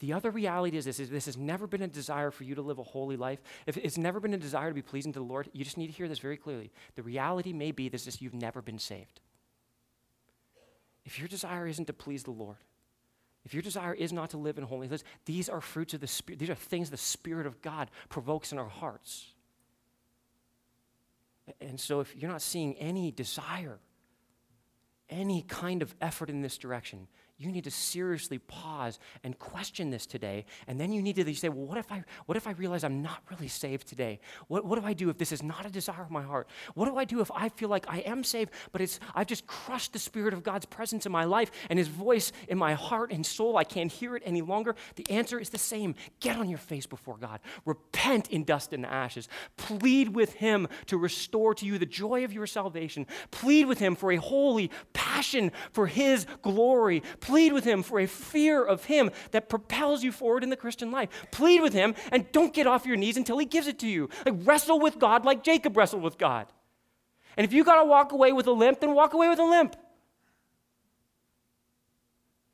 [0.00, 2.62] The other reality is this is this has never been a desire for you to
[2.62, 3.40] live a holy life.
[3.66, 5.88] If it's never been a desire to be pleasing to the Lord, you just need
[5.88, 6.72] to hear this very clearly.
[6.96, 9.20] The reality may be this is you've never been saved.
[11.04, 12.56] If your desire isn't to please the Lord,
[13.44, 16.38] if your desire is not to live in holiness, these are fruits of the Spirit.
[16.38, 19.26] These are things the Spirit of God provokes in our hearts.
[21.60, 23.78] And so if you're not seeing any desire,
[25.08, 27.08] any kind of effort in this direction,
[27.40, 30.44] you need to seriously pause and question this today.
[30.68, 33.00] And then you need to say, well, what if I, what if I realize I'm
[33.00, 34.20] not really saved today?
[34.48, 36.48] What, what do I do if this is not a desire of my heart?
[36.74, 39.46] What do I do if I feel like I am saved, but it's, I've just
[39.46, 43.10] crushed the Spirit of God's presence in my life and His voice in my heart
[43.10, 43.56] and soul?
[43.56, 44.76] I can't hear it any longer.
[44.96, 45.94] The answer is the same.
[46.20, 47.40] Get on your face before God.
[47.64, 49.28] Repent in dust and ashes.
[49.56, 53.06] Plead with Him to restore to you the joy of your salvation.
[53.30, 58.06] Plead with Him for a holy passion for His glory Plead with Him for a
[58.06, 61.08] fear of Him that propels you forward in the Christian life.
[61.30, 64.08] Plead with Him and don't get off your knees until He gives it to you.
[64.26, 66.46] Like wrestle with God like Jacob wrestled with God.
[67.36, 69.44] And if you got to walk away with a limp, then walk away with a
[69.44, 69.76] limp.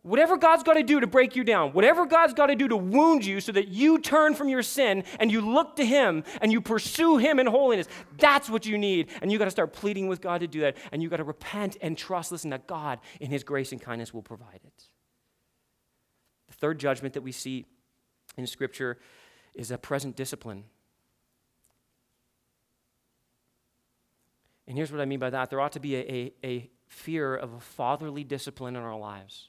[0.06, 2.76] Whatever God's got to do to break you down, whatever God's got to do to
[2.76, 6.52] wound you so that you turn from your sin and you look to Him and
[6.52, 9.08] you pursue Him in holiness, that's what you need.
[9.20, 10.76] And you got to start pleading with God to do that.
[10.92, 14.14] And you got to repent and trust, listen, that God in His grace and kindness
[14.14, 14.84] will provide it.
[16.46, 17.66] The third judgment that we see
[18.36, 18.98] in Scripture
[19.56, 20.62] is a present discipline.
[24.68, 27.34] And here's what I mean by that there ought to be a, a, a fear
[27.34, 29.48] of a fatherly discipline in our lives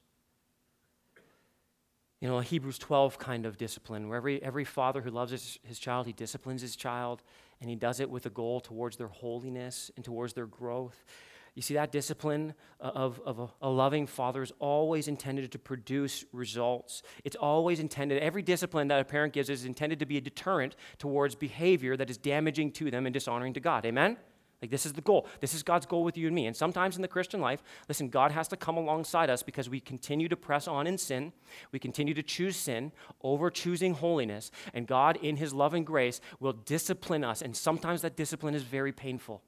[2.19, 5.59] you know, a Hebrews 12 kind of discipline, where every, every father who loves his,
[5.63, 7.21] his child, he disciplines his child,
[7.61, 11.05] and he does it with a goal towards their holiness and towards their growth.
[11.53, 16.23] You see, that discipline of, of a, a, loving father is always intended to produce
[16.31, 17.01] results.
[17.23, 20.75] It's always intended, every discipline that a parent gives is intended to be a deterrent
[20.99, 23.87] towards behavior that is damaging to them and dishonoring to God.
[23.87, 24.17] Amen?
[24.61, 25.27] Like, this is the goal.
[25.39, 26.47] This is God's goal with you and me.
[26.47, 29.79] And sometimes in the Christian life, listen, God has to come alongside us because we
[29.79, 31.31] continue to press on in sin.
[31.71, 32.91] We continue to choose sin
[33.21, 34.49] over choosing holiness.
[34.73, 37.43] And God, in His love and grace, will discipline us.
[37.43, 39.43] And sometimes that discipline is very painful.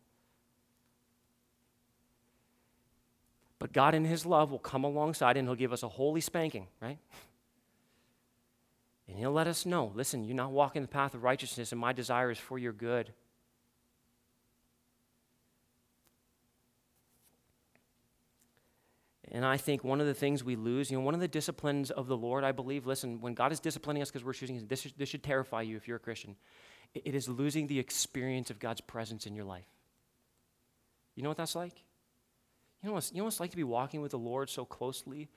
[3.57, 6.67] But God, in His love, will come alongside and He'll give us a holy spanking,
[6.81, 6.97] right?
[9.07, 11.93] And He'll let us know listen, you're not walking the path of righteousness, and my
[11.93, 13.11] desire is for your good.
[19.31, 21.91] And I think one of the things we lose, you know, one of the disciplines
[21.91, 24.87] of the Lord, I believe, listen, when God is disciplining us because we're choosing, this,
[24.97, 26.35] this should terrify you if you're a Christian.
[26.95, 29.67] It is losing the experience of God's presence in your life.
[31.15, 31.83] You know what that's like?
[32.81, 35.29] You know, you know what it's like to be walking with the Lord so closely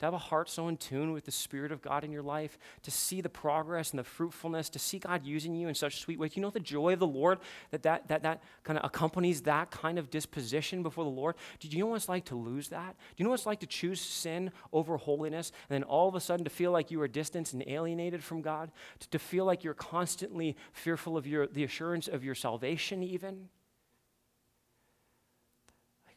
[0.00, 2.58] to have a heart so in tune with the Spirit of God in your life,
[2.82, 6.18] to see the progress and the fruitfulness, to see God using you in such sweet
[6.18, 6.34] ways.
[6.34, 7.38] You know the joy of the Lord
[7.70, 11.36] that that, that, that kind of accompanies that kind of disposition before the Lord?
[11.60, 12.96] Do you know what it's like to lose that?
[12.96, 16.14] Do you know what it's like to choose sin over holiness and then all of
[16.14, 18.72] a sudden to feel like you are distant and alienated from God?
[19.00, 23.48] To, to feel like you're constantly fearful of your, the assurance of your salvation, even?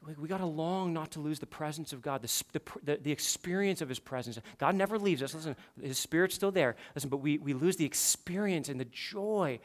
[0.05, 3.11] We, we got to long not to lose the presence of God, the, the, the,
[3.11, 4.39] experience of His presence.
[4.57, 5.33] God never leaves us.
[5.33, 6.75] Listen, His Spirit's still there.
[6.95, 9.59] Listen, but we, we lose the experience and the joy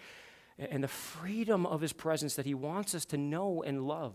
[0.59, 4.15] and the freedom of His presence that He wants us to know and love.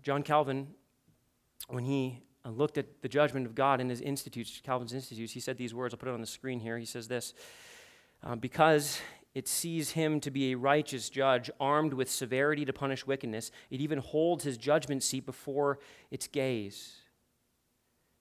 [0.00, 0.68] John Calvin,
[1.68, 5.58] when he looked at the judgment of God in his institutes, Calvin's institutes, he said
[5.58, 5.92] these words.
[5.92, 6.78] I'll put it on the screen here.
[6.78, 7.34] He says this
[8.22, 9.00] uh, Because
[9.34, 13.50] it sees him to be a righteous judge, armed with severity to punish wickedness.
[13.70, 15.78] It even holds his judgment seat before
[16.10, 17.01] its gaze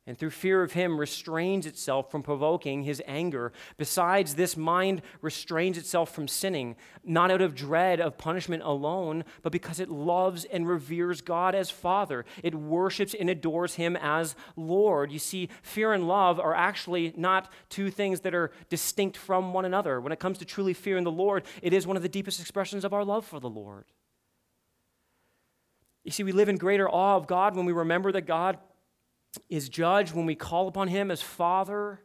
[0.07, 3.53] and through fear of him restrains itself from provoking his anger.
[3.77, 9.51] Besides, this mind restrains itself from sinning, not out of dread of punishment alone, but
[9.51, 12.25] because it loves and reveres God as Father.
[12.41, 15.11] It worships and adores him as Lord.
[15.11, 19.65] You see, fear and love are actually not two things that are distinct from one
[19.65, 20.01] another.
[20.01, 22.83] When it comes to truly fearing the Lord, it is one of the deepest expressions
[22.83, 23.85] of our love for the Lord.
[26.03, 28.57] You see, we live in greater awe of God when we remember that God
[29.49, 32.01] is judged when we call upon Him as Father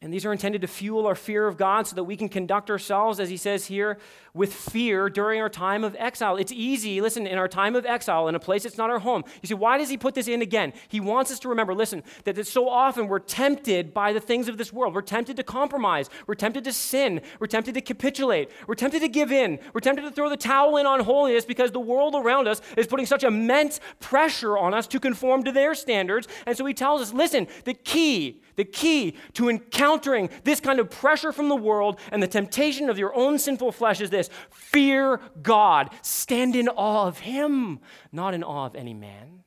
[0.00, 2.70] and these are intended to fuel our fear of God so that we can conduct
[2.70, 3.98] ourselves, as he says here,
[4.32, 6.36] with fear during our time of exile.
[6.36, 9.24] It's easy, listen, in our time of exile, in a place that's not our home.
[9.42, 10.72] You see, why does he put this in again?
[10.86, 14.56] He wants us to remember, listen, that so often we're tempted by the things of
[14.56, 14.94] this world.
[14.94, 16.08] We're tempted to compromise.
[16.28, 17.20] We're tempted to sin.
[17.40, 18.52] We're tempted to capitulate.
[18.68, 19.58] We're tempted to give in.
[19.72, 22.86] We're tempted to throw the towel in on holiness because the world around us is
[22.86, 26.28] putting such immense pressure on us to conform to their standards.
[26.46, 30.90] And so he tells us, listen, the key, the key to encountering this kind of
[30.90, 35.20] pressure from the world and the temptation of your own sinful flesh is this fear
[35.40, 35.90] God.
[36.02, 37.78] Stand in awe of Him,
[38.10, 39.44] not in awe of any man.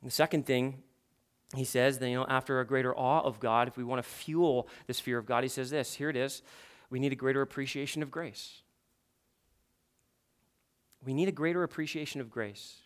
[0.00, 0.84] The second thing
[1.56, 4.08] he says that, you know, after a greater awe of God, if we want to
[4.08, 6.42] fuel this fear of God, he says this here it is.
[6.88, 8.62] We need a greater appreciation of grace.
[11.04, 12.85] We need a greater appreciation of grace.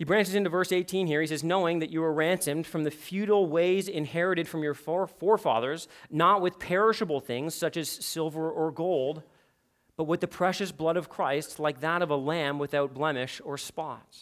[0.00, 1.20] He branches into verse 18 here.
[1.20, 5.88] He says, Knowing that you were ransomed from the futile ways inherited from your forefathers,
[6.10, 9.22] not with perishable things such as silver or gold,
[9.98, 13.58] but with the precious blood of Christ, like that of a lamb without blemish or
[13.58, 14.20] spot.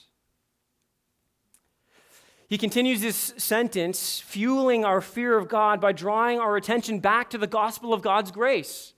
[2.48, 7.38] He continues this sentence, fueling our fear of God by drawing our attention back to
[7.38, 8.94] the gospel of God's grace.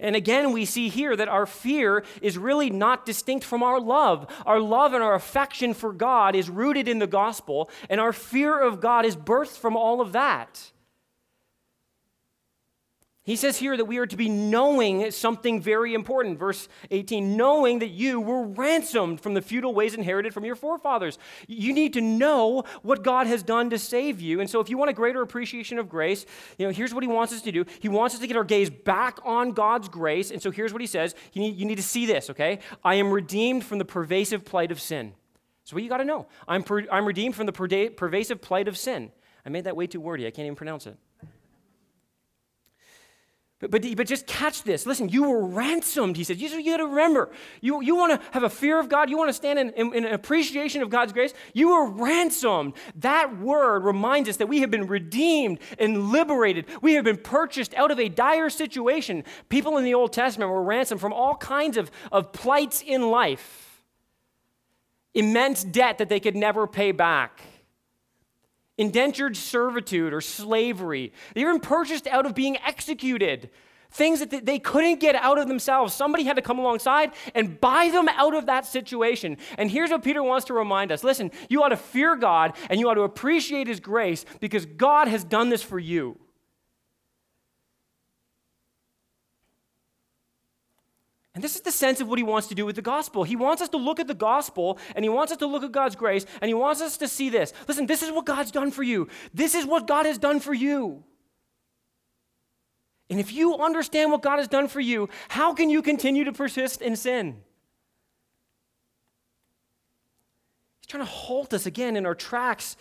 [0.00, 4.26] And again, we see here that our fear is really not distinct from our love.
[4.46, 8.58] Our love and our affection for God is rooted in the gospel, and our fear
[8.58, 10.72] of God is birthed from all of that.
[13.30, 16.36] He says here that we are to be knowing something very important.
[16.36, 21.16] Verse 18 knowing that you were ransomed from the futile ways inherited from your forefathers.
[21.46, 24.40] You need to know what God has done to save you.
[24.40, 26.26] And so, if you want a greater appreciation of grace,
[26.58, 27.64] you know, here's what He wants us to do.
[27.78, 30.32] He wants us to get our gaze back on God's grace.
[30.32, 32.58] And so, here's what He says you need, you need to see this, okay?
[32.82, 35.12] I am redeemed from the pervasive plight of sin.
[35.62, 37.52] So, what you got to know I'm, per, I'm redeemed from the
[37.96, 39.12] pervasive plight of sin.
[39.46, 40.96] I made that way too wordy, I can't even pronounce it.
[43.60, 44.86] But, but, but just catch this.
[44.86, 46.40] Listen, you were ransomed, he says.
[46.40, 47.30] You, you got to remember,
[47.60, 49.92] you, you want to have a fear of God, you want to stand in, in,
[49.94, 51.34] in, appreciation of God's grace.
[51.52, 52.72] You were ransomed.
[52.96, 56.64] That word reminds us that we have been redeemed and liberated.
[56.80, 59.24] We have been purchased out of a dire situation.
[59.50, 63.84] People in the Old Testament were ransomed from all kinds of, of plights in life,
[65.12, 67.42] immense debt that they could never pay back
[68.80, 71.12] indentured servitude or slavery.
[71.34, 73.50] They were purchased out of being executed.
[73.92, 75.92] Things that they couldn't get out of themselves.
[75.92, 79.36] Somebody had to come alongside and buy them out of that situation.
[79.58, 82.80] And here's what Peter wants to remind us listen, you ought to fear God and
[82.80, 86.16] you ought to appreciate His grace because God has done this for you.
[91.34, 93.22] And this is the sense of what he wants to do with the gospel.
[93.22, 95.70] He wants us to look at the gospel and he wants us to look at
[95.70, 97.52] God's grace and he wants us to see this.
[97.68, 99.08] Listen, this is what God's done for you.
[99.32, 101.04] This is what God has done for you.
[103.08, 106.32] And if you understand what God has done for you, how can you continue to
[106.32, 107.42] persist in sin?
[110.80, 112.76] He's trying to halt us again in our tracks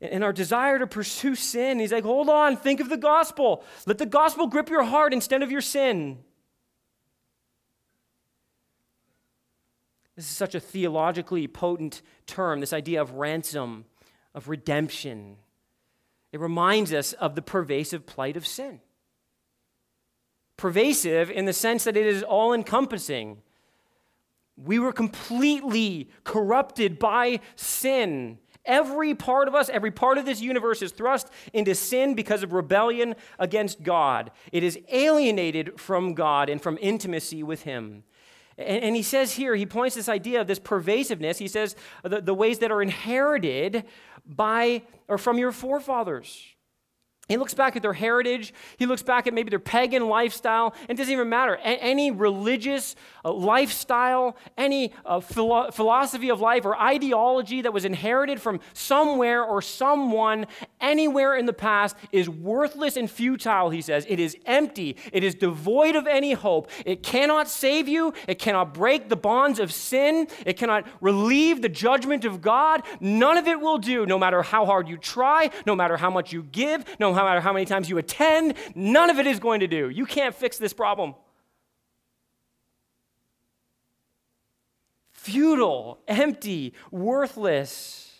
[0.00, 1.78] in our desire to pursue sin.
[1.78, 3.62] He's like, hold on, think of the gospel.
[3.86, 6.18] Let the gospel grip your heart instead of your sin.
[10.16, 13.86] This is such a theologically potent term, this idea of ransom,
[14.34, 15.36] of redemption.
[16.32, 18.80] It reminds us of the pervasive plight of sin.
[20.56, 23.38] Pervasive in the sense that it is all encompassing.
[24.56, 28.38] We were completely corrupted by sin.
[28.64, 32.52] Every part of us, every part of this universe is thrust into sin because of
[32.52, 34.30] rebellion against God.
[34.52, 38.04] It is alienated from God and from intimacy with Him.
[38.66, 41.38] And, and, he says here, he points this idea of this pervasiveness.
[41.38, 43.84] He says the, the ways that are inherited
[44.26, 46.54] by or from your forefathers.
[47.28, 48.52] He looks back at their heritage.
[48.78, 50.74] He looks back at maybe their pagan lifestyle.
[50.88, 51.54] It doesn't even matter.
[51.54, 57.84] A- any religious uh, lifestyle, any uh, philo- philosophy of life or ideology that was
[57.84, 60.46] inherited from somewhere or someone
[60.80, 64.04] anywhere in the past is worthless and futile, he says.
[64.08, 64.96] It is empty.
[65.12, 66.70] It is devoid of any hope.
[66.84, 68.12] It cannot save you.
[68.26, 70.26] It cannot break the bonds of sin.
[70.44, 72.82] It cannot relieve the judgment of God.
[73.00, 76.32] None of it will do, no matter how hard you try, no matter how much
[76.32, 78.54] you give, no matter how many times you attend.
[78.74, 79.88] None of it is going to do.
[79.88, 81.14] You can't fix this problem.
[85.22, 88.10] futile, empty, worthless.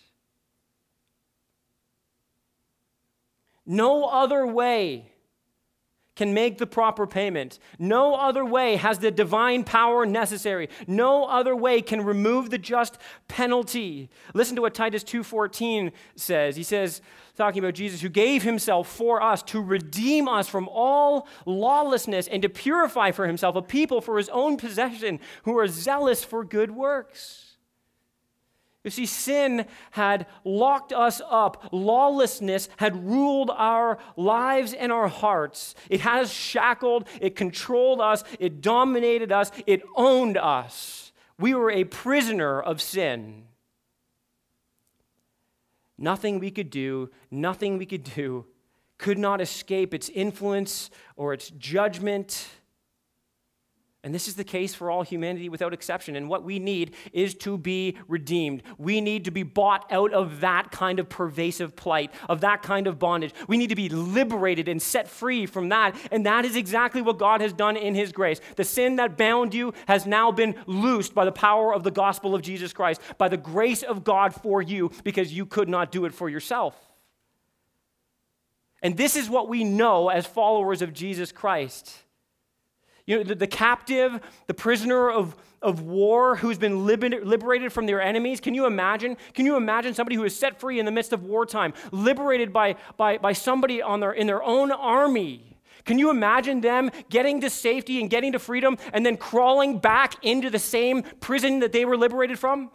[3.65, 5.12] No other way
[6.15, 7.59] can make the proper payment.
[7.79, 10.69] No other way has the divine power necessary.
[10.87, 12.97] No other way can remove the just
[13.27, 14.09] penalty.
[14.33, 16.55] Listen to what Titus 2:14 says.
[16.55, 17.01] He says,
[17.35, 22.41] talking about Jesus who gave himself for us to redeem us from all lawlessness and
[22.43, 26.71] to purify for himself a people for his own possession who are zealous for good
[26.71, 27.52] works.
[28.83, 31.69] You see, sin had locked us up.
[31.71, 35.73] Lawlessness had ruled our lives and our hearts.
[35.89, 41.13] It has shackled, it controlled us, it dominated us, it owned us.
[41.39, 43.45] We were a prisoner of sin.
[45.97, 48.45] Nothing we could do, nothing we could do
[48.97, 52.47] could not escape its influence or its judgment.
[54.05, 56.17] And this is the case for all humanity without exception.
[56.17, 58.61] And what we need is to be redeemed.
[58.77, 62.87] We need to be bought out of that kind of pervasive plight, of that kind
[62.87, 63.33] of bondage.
[63.47, 65.95] We need to be liberated and set free from that.
[66.11, 68.41] And that is exactly what God has done in His grace.
[68.57, 72.35] The sin that bound you has now been loosed by the power of the gospel
[72.35, 76.03] of Jesus Christ, by the grace of God for you, because you could not do
[76.03, 76.75] it for yourself.
[78.81, 82.02] And this is what we know as followers of Jesus Christ.
[83.05, 87.85] You know, the, the captive, the prisoner of, of war who's been liber- liberated from
[87.85, 88.39] their enemies.
[88.39, 89.17] Can you imagine?
[89.33, 92.75] Can you imagine somebody who is set free in the midst of wartime, liberated by,
[92.97, 95.57] by, by somebody on their, in their own army?
[95.85, 100.15] Can you imagine them getting to safety and getting to freedom and then crawling back
[100.23, 102.71] into the same prison that they were liberated from?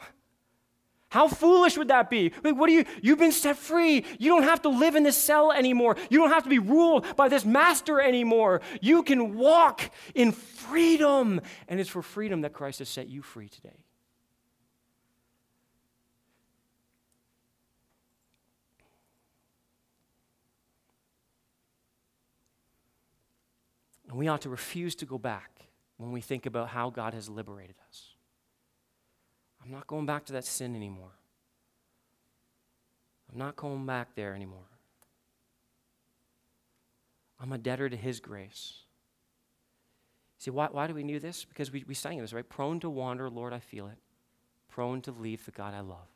[1.11, 2.33] How foolish would that be?
[2.45, 4.05] Like, what do you, you've been set free.
[4.19, 5.97] You don't have to live in this cell anymore.
[6.11, 8.61] You don't have to be ruled by this master anymore.
[8.83, 11.41] You can walk in freedom.
[11.67, 13.79] And it's for freedom that Christ has set you free today.
[24.09, 27.31] And we ought to refuse to go back when we think about how God has
[27.31, 28.15] liberated us.
[29.65, 31.13] I'm not going back to that sin anymore.
[33.31, 34.69] I'm not going back there anymore.
[37.41, 38.85] I'm a debtor to His grace.
[40.39, 41.45] See, why, why do we do this?
[41.45, 42.49] Because we, we sang this, right?
[42.49, 43.99] Prone to wander, Lord, I feel it.
[44.69, 46.09] Prone to leave the God I love.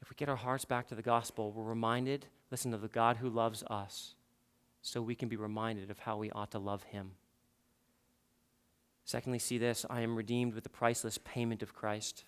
[0.00, 3.16] If we get our hearts back to the gospel, we're reminded, listen, of the God
[3.16, 4.14] who loves us,
[4.80, 7.12] so we can be reminded of how we ought to love Him.
[9.04, 12.24] Secondly, see this I am redeemed with the priceless payment of Christ.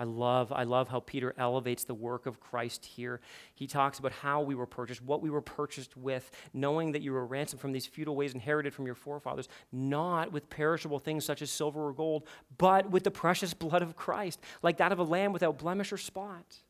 [0.00, 3.20] I love, I love how Peter elevates the work of Christ here.
[3.54, 7.12] He talks about how we were purchased, what we were purchased with, knowing that you
[7.12, 11.42] were ransomed from these futile ways inherited from your forefathers, not with perishable things such
[11.42, 12.26] as silver or gold,
[12.56, 15.98] but with the precious blood of Christ, like that of a lamb without blemish or
[15.98, 16.62] spot.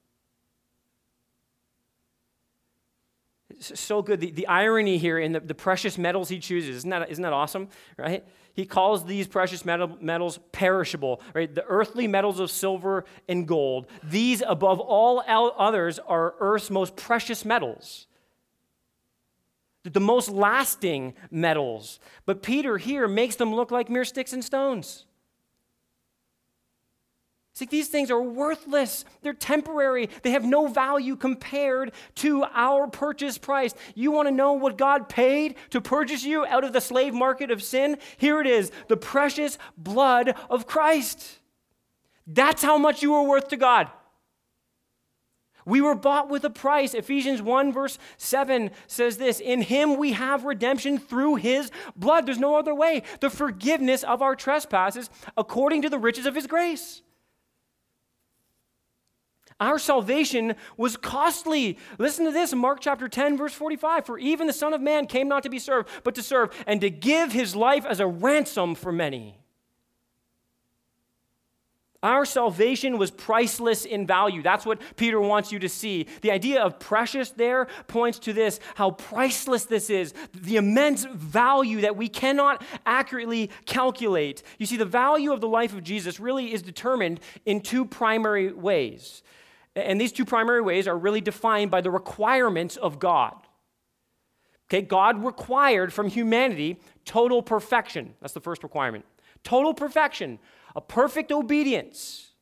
[3.61, 4.21] So good.
[4.21, 7.33] The, the irony here in the, the precious metals he chooses, isn't that, isn't that
[7.33, 7.69] awesome?
[7.97, 8.25] Right?
[8.53, 11.55] He calls these precious metal, metals perishable, right?
[11.55, 13.87] The earthly metals of silver and gold.
[14.03, 18.07] These, above all others, are Earth's most precious metals
[19.83, 22.01] the most lasting metals.
[22.27, 25.07] But Peter here makes them look like mere sticks and stones.
[27.61, 29.05] It's like these things are worthless.
[29.21, 30.09] They're temporary.
[30.23, 33.75] They have no value compared to our purchase price.
[33.95, 37.51] You want to know what God paid to purchase you out of the slave market
[37.51, 37.99] of sin?
[38.17, 41.39] Here it is the precious blood of Christ.
[42.27, 43.91] That's how much you are worth to God.
[45.67, 46.95] We were bought with a price.
[46.95, 52.25] Ephesians 1, verse 7 says this In him we have redemption through his blood.
[52.25, 53.03] There's no other way.
[53.21, 57.03] The forgiveness of our trespasses according to the riches of his grace.
[59.61, 61.79] Our salvation was costly.
[61.99, 64.07] Listen to this Mark chapter 10, verse 45.
[64.07, 66.81] For even the Son of Man came not to be served, but to serve, and
[66.81, 69.37] to give his life as a ransom for many.
[72.03, 74.41] Our salvation was priceless in value.
[74.41, 76.07] That's what Peter wants you to see.
[76.23, 81.83] The idea of precious there points to this how priceless this is, the immense value
[81.83, 84.43] that we cannot accurately calculate.
[84.59, 88.51] You see, the value of the life of Jesus really is determined in two primary
[88.51, 89.23] ways.
[89.77, 93.35] And these two primary ways are really defined by the requirements of God.
[94.69, 98.15] Okay, God required from humanity total perfection.
[98.21, 99.05] That's the first requirement.
[99.43, 100.39] Total perfection,
[100.77, 102.33] a perfect obedience.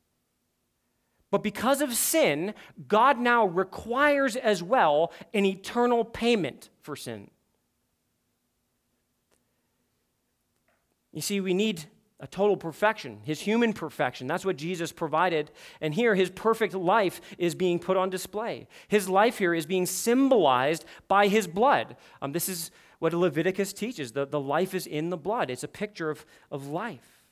[1.31, 2.55] But because of sin,
[2.87, 7.31] God now requires as well an eternal payment for sin.
[11.12, 11.85] You see, we need
[12.21, 14.27] a total perfection, his human perfection.
[14.27, 15.51] That's what Jesus provided.
[15.81, 18.66] And here, his perfect life is being put on display.
[18.89, 21.97] His life here is being symbolized by his blood.
[22.21, 25.69] Um, this is what Leviticus teaches the, the life is in the blood, it's a
[25.69, 27.25] picture of, of life.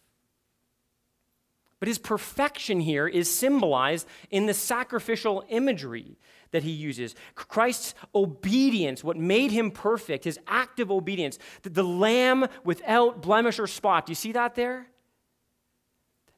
[1.79, 6.17] But his perfection here is symbolized in the sacrificial imagery
[6.51, 7.15] that he uses.
[7.35, 13.67] Christ's obedience, what made him perfect, his active obedience, the, the lamb without blemish or
[13.67, 14.07] spot.
[14.07, 14.89] Do you see that there?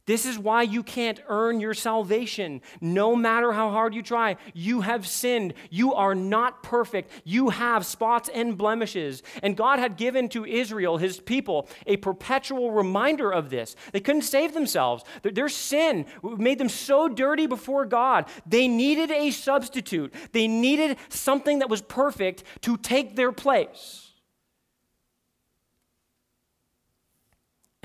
[0.08, 2.62] This is why you can't earn your salvation.
[2.80, 5.52] No matter how hard you try, you have sinned.
[5.68, 7.12] You are not perfect.
[7.24, 9.22] You have spots and blemishes.
[9.42, 13.76] And God had given to Israel, his people, a perpetual reminder of this.
[13.92, 15.04] They couldn't save themselves.
[15.22, 18.30] Their sin made them so dirty before God.
[18.46, 24.07] They needed a substitute, they needed something that was perfect to take their place.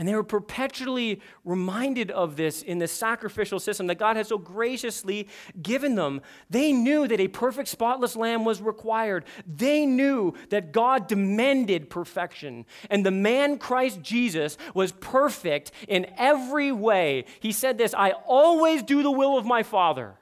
[0.04, 4.38] And they were perpetually reminded of this in the sacrificial system that God had so
[4.38, 5.30] graciously
[5.62, 6.22] given them.
[6.50, 9.24] They knew that a perfect, spotless lamb was required.
[9.48, 12.66] They knew that God demanded perfection.
[12.90, 17.24] And the man Christ Jesus was perfect in every way.
[17.40, 20.16] He said this I always do the will of my Father.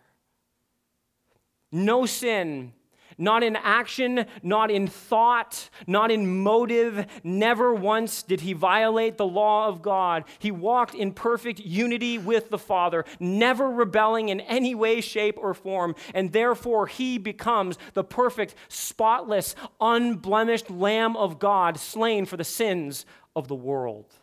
[1.71, 2.73] No sin,
[3.21, 7.05] not in action, not in thought, not in motive.
[7.23, 10.25] Never once did he violate the law of God.
[10.39, 15.53] He walked in perfect unity with the Father, never rebelling in any way, shape, or
[15.53, 15.95] form.
[16.13, 23.05] And therefore, he becomes the perfect, spotless, unblemished Lamb of God, slain for the sins
[23.35, 24.13] of the world.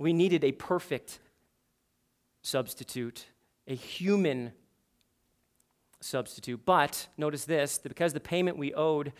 [0.00, 1.20] We needed a perfect
[2.42, 3.26] substitute,
[3.68, 4.52] a human
[6.02, 6.64] substitute.
[6.64, 9.12] But notice this that because the payment we owed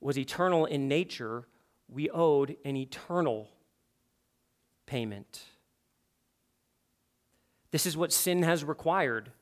[0.00, 1.46] was eternal in nature,
[1.88, 3.48] we owed an eternal
[4.86, 5.42] payment.
[7.70, 9.32] This is what sin has required.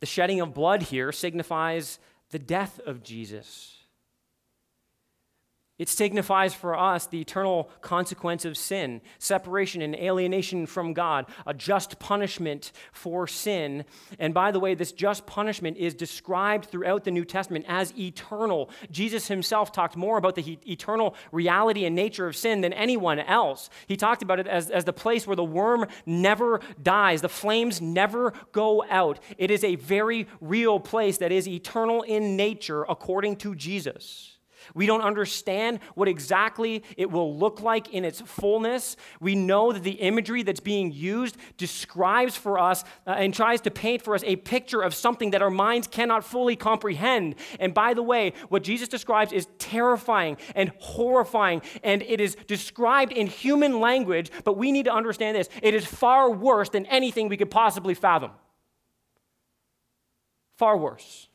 [0.00, 1.98] The shedding of blood here signifies
[2.30, 3.79] the death of Jesus.
[5.80, 11.54] It signifies for us the eternal consequence of sin, separation and alienation from God, a
[11.54, 13.86] just punishment for sin.
[14.18, 18.68] And by the way, this just punishment is described throughout the New Testament as eternal.
[18.90, 23.70] Jesus himself talked more about the eternal reality and nature of sin than anyone else.
[23.86, 27.80] He talked about it as, as the place where the worm never dies, the flames
[27.80, 29.18] never go out.
[29.38, 34.36] It is a very real place that is eternal in nature according to Jesus.
[34.74, 38.96] We don't understand what exactly it will look like in its fullness.
[39.20, 43.70] We know that the imagery that's being used describes for us uh, and tries to
[43.70, 47.34] paint for us a picture of something that our minds cannot fully comprehend.
[47.58, 53.12] And by the way, what Jesus describes is terrifying and horrifying, and it is described
[53.12, 57.28] in human language, but we need to understand this it is far worse than anything
[57.28, 58.30] we could possibly fathom
[60.60, 61.26] Far worse.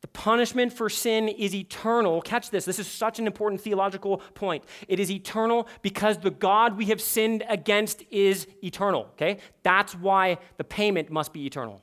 [0.00, 2.22] The punishment for sin is eternal.
[2.22, 2.64] Catch this.
[2.64, 4.64] This is such an important theological point.
[4.88, 9.02] It is eternal because the God we have sinned against is eternal.
[9.12, 9.36] Okay?
[9.62, 11.82] That's why the payment must be eternal.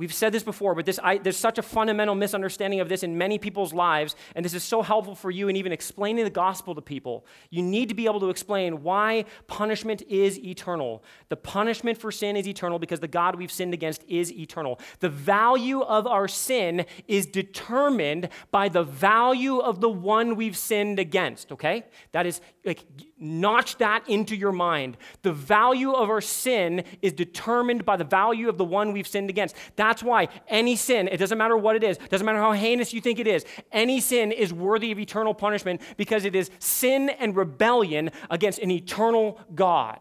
[0.00, 3.18] We've said this before, but this, I, there's such a fundamental misunderstanding of this in
[3.18, 6.74] many people's lives, and this is so helpful for you in even explaining the gospel
[6.74, 7.26] to people.
[7.50, 11.04] You need to be able to explain why punishment is eternal.
[11.28, 14.80] The punishment for sin is eternal because the God we've sinned against is eternal.
[15.00, 20.98] The value of our sin is determined by the value of the one we've sinned
[20.98, 21.84] against, okay?
[22.12, 22.86] That is, like,
[23.20, 24.96] notch that into your mind.
[25.22, 29.30] The value of our sin is determined by the value of the one we've sinned
[29.30, 29.54] against.
[29.76, 33.00] That's why any sin, it doesn't matter what it is, doesn't matter how heinous you
[33.00, 37.36] think it is, any sin is worthy of eternal punishment because it is sin and
[37.36, 40.00] rebellion against an eternal God.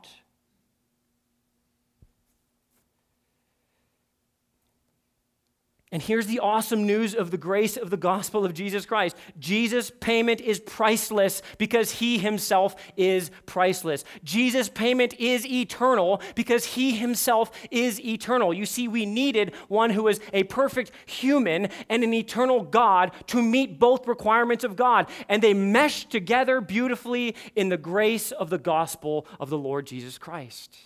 [5.91, 9.91] And here's the awesome news of the grace of the gospel of Jesus Christ Jesus'
[9.99, 14.05] payment is priceless because he himself is priceless.
[14.23, 18.53] Jesus' payment is eternal because he himself is eternal.
[18.53, 23.41] You see, we needed one who was a perfect human and an eternal God to
[23.41, 25.09] meet both requirements of God.
[25.27, 30.19] And they mesh together beautifully in the grace of the gospel of the Lord Jesus
[30.19, 30.77] Christ.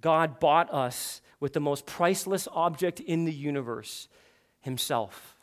[0.00, 4.08] God bought us with the most priceless object in the universe
[4.60, 5.38] Himself.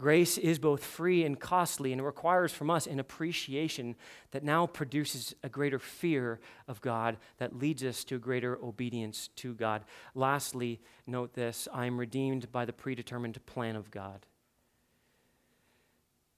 [0.00, 3.94] Grace is both free and costly and requires from us an appreciation
[4.30, 9.28] that now produces a greater fear of God that leads us to a greater obedience
[9.36, 9.84] to God.
[10.14, 14.24] Lastly, note this I am redeemed by the predetermined plan of God.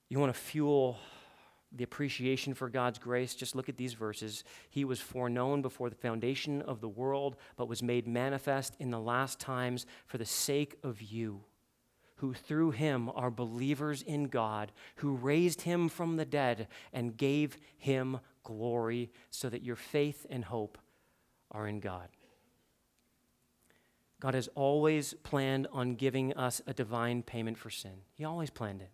[0.09, 0.97] You want to fuel
[1.75, 4.43] the appreciation for God's grace, just look at these verses.
[4.69, 8.99] He was foreknown before the foundation of the world, but was made manifest in the
[8.99, 11.41] last times for the sake of you,
[12.17, 17.57] who through him are believers in God, who raised him from the dead and gave
[17.77, 20.77] him glory, so that your faith and hope
[21.51, 22.09] are in God.
[24.19, 27.91] God has always planned on giving us a divine payment for sin.
[28.13, 28.89] He always planned it.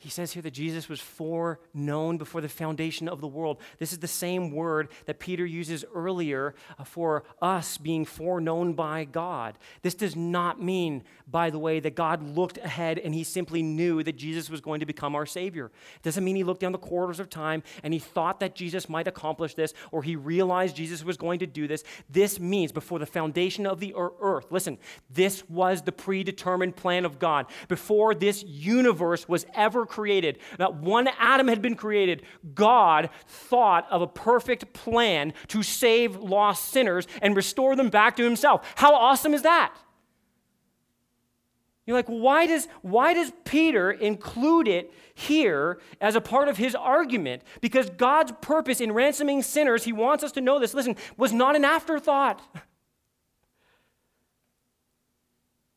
[0.00, 3.58] He says here that Jesus was foreknown before the foundation of the world.
[3.80, 9.02] This is the same word that Peter uses earlier uh, for us being foreknown by
[9.02, 9.58] God.
[9.82, 14.04] This does not mean, by the way, that God looked ahead and he simply knew
[14.04, 15.66] that Jesus was going to become our Savior.
[15.96, 18.88] It doesn't mean he looked down the corridors of time and he thought that Jesus
[18.88, 21.82] might accomplish this or he realized Jesus was going to do this.
[22.08, 24.78] This means before the foundation of the earth, listen,
[25.10, 27.46] this was the predetermined plan of God.
[27.66, 32.22] Before this universe was ever created, not one atom had been created,
[32.54, 38.24] God thought of a perfect plan to save lost sinners and restore them back to
[38.24, 38.72] himself.
[38.76, 39.74] How awesome is that?
[41.88, 46.74] You're like, why does, why does Peter include it here as a part of his
[46.74, 47.42] argument?
[47.62, 51.56] Because God's purpose in ransoming sinners, he wants us to know this, listen, was not
[51.56, 52.42] an afterthought.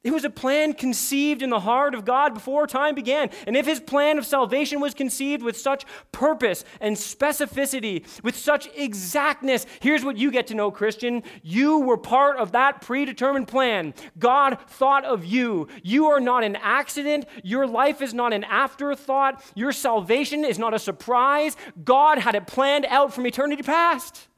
[0.04, 3.30] It was a plan conceived in the heart of God before time began.
[3.46, 8.68] And if his plan of salvation was conceived with such purpose and specificity, with such
[8.76, 11.22] exactness, here's what you get to know, Christian.
[11.44, 13.94] You were part of that predetermined plan.
[14.18, 15.68] God thought of you.
[15.84, 17.26] You are not an accident.
[17.44, 19.44] Your life is not an afterthought.
[19.54, 21.56] Your salvation is not a surprise.
[21.84, 24.30] God had it planned out from eternity past.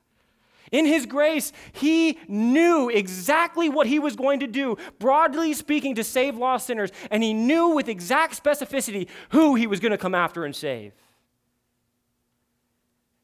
[0.74, 6.04] In His grace, He knew exactly what He was going to do, broadly speaking, to
[6.04, 10.16] save lost sinners, and He knew with exact specificity who He was going to come
[10.16, 10.92] after and save.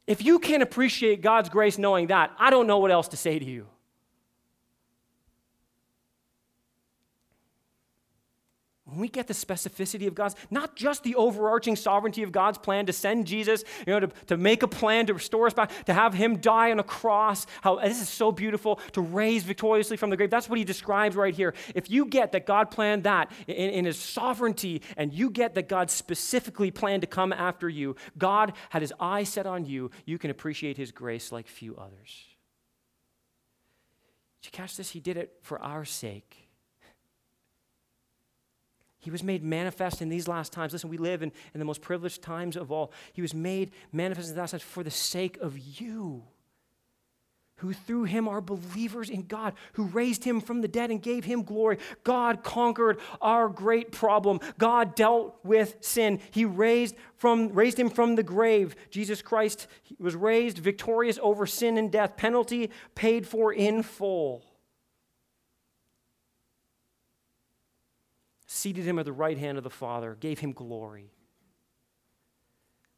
[0.08, 3.38] If you can't appreciate God's grace knowing that, I don't know what else to say
[3.38, 3.68] to you.
[8.90, 12.86] When we get the specificity of God's, not just the overarching sovereignty of God's plan
[12.88, 15.94] to send Jesus, you know, to, to make a plan to restore us back, to
[15.94, 20.10] have him die on a cross, how this is so beautiful, to raise victoriously from
[20.10, 20.30] the grave.
[20.30, 21.54] That's what he describes right here.
[21.76, 25.70] If you get that God planned that in, in his sovereignty, and you get that
[25.70, 30.18] God specifically planned to come after you, God had his eye set on you, you
[30.18, 32.26] can appreciate his grace like few others.
[34.42, 34.90] Did you catch this?
[34.92, 36.49] He did it for our sake.
[39.00, 40.74] He was made manifest in these last times.
[40.74, 42.92] Listen, we live in, in the most privileged times of all.
[43.14, 46.24] He was made manifest in the last times for the sake of you,
[47.58, 51.24] who through him are believers in God, who raised him from the dead and gave
[51.24, 51.78] him glory.
[52.04, 54.42] God conquered our great problem.
[54.58, 56.20] God dealt with sin.
[56.32, 58.76] He raised from raised him from the grave.
[58.90, 64.44] Jesus Christ was raised victorious over sin and death, penalty paid for in full.
[68.52, 71.12] Seated him at the right hand of the Father, gave him glory.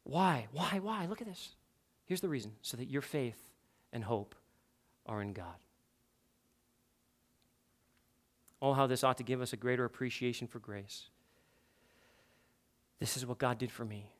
[0.02, 0.46] Why?
[0.50, 0.78] Why?
[0.80, 1.04] Why?
[1.04, 1.50] Look at this.
[2.06, 3.50] Here's the reason so that your faith
[3.92, 4.34] and hope
[5.04, 5.56] are in God.
[8.62, 11.10] Oh, how this ought to give us a greater appreciation for grace.
[12.98, 14.10] This is what God did for me.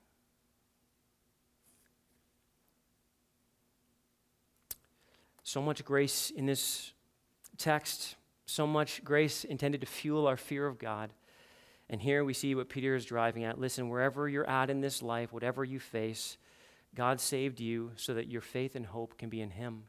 [5.43, 6.93] So much grace in this
[7.57, 11.11] text, so much grace intended to fuel our fear of God.
[11.93, 13.61] And here we see what Peter is driving at.
[13.61, 16.38] Listen, wherever you're at in this life, whatever you face,
[16.95, 19.84] God saved you so that your faith and hope can be in Him.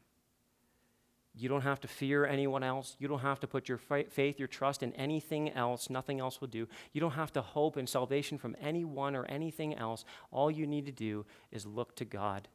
[1.34, 2.94] You don't have to fear anyone else.
[2.98, 5.88] You don't have to put your faith, your trust in anything else.
[5.88, 6.68] Nothing else will do.
[6.92, 10.04] You don't have to hope in salvation from anyone or anything else.
[10.30, 12.48] All you need to do is look to God.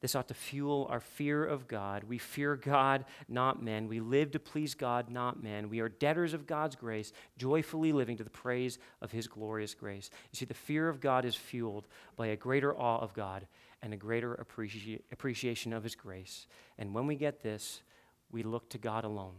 [0.00, 2.04] This ought to fuel our fear of God.
[2.04, 3.88] We fear God, not men.
[3.88, 5.68] We live to please God, not men.
[5.68, 10.10] We are debtors of God's grace, joyfully living to the praise of His glorious grace.
[10.32, 13.48] You see, the fear of God is fueled by a greater awe of God
[13.82, 16.46] and a greater appreci- appreciation of His grace.
[16.78, 17.82] And when we get this,
[18.30, 19.34] we look to God alone.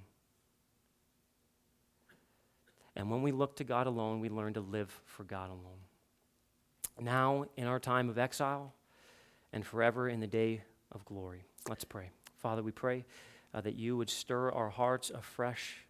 [2.97, 5.85] And when we look to God alone, we learn to live for God alone.
[6.99, 8.73] Now, in our time of exile,
[9.53, 11.43] and forever in the day of glory.
[11.67, 12.09] Let's pray.
[12.37, 13.05] Father, we pray
[13.53, 15.85] uh, that you would stir our hearts afresh.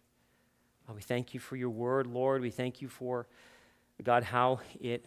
[0.88, 2.42] Uh, we thank you for your word, Lord.
[2.42, 3.26] We thank you for,
[4.02, 5.04] God, how it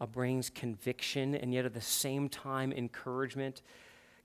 [0.00, 3.62] uh, brings conviction and yet at the same time encouragement.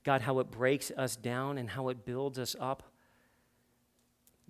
[0.04, 2.82] God, how it breaks us down and how it builds us up.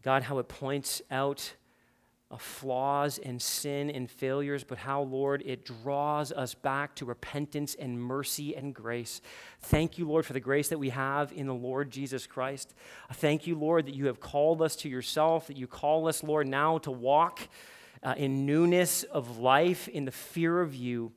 [0.03, 1.55] God, how it points out
[2.31, 7.77] of flaws and sin and failures, but how, Lord, it draws us back to repentance
[7.79, 9.21] and mercy and grace.
[9.61, 12.75] Thank you, Lord, for the grace that we have in the Lord Jesus Christ.
[13.13, 16.49] Thank you, Lord, that you have called us to yourself, that you call us, Lord,
[16.49, 17.49] now to walk
[18.03, 21.13] uh, in newness of life, in the fear of you.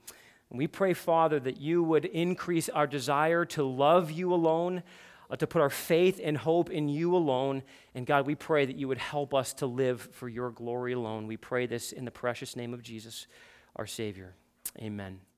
[0.52, 4.84] And we pray, Father, that you would increase our desire to love you alone
[5.30, 7.62] Uh, to put our faith and hope in you alone.
[7.94, 11.28] And God, we pray that you would help us to live for your glory alone.
[11.28, 13.28] We pray this in the precious name of Jesus,
[13.76, 14.34] our Savior.
[14.82, 15.29] Amen.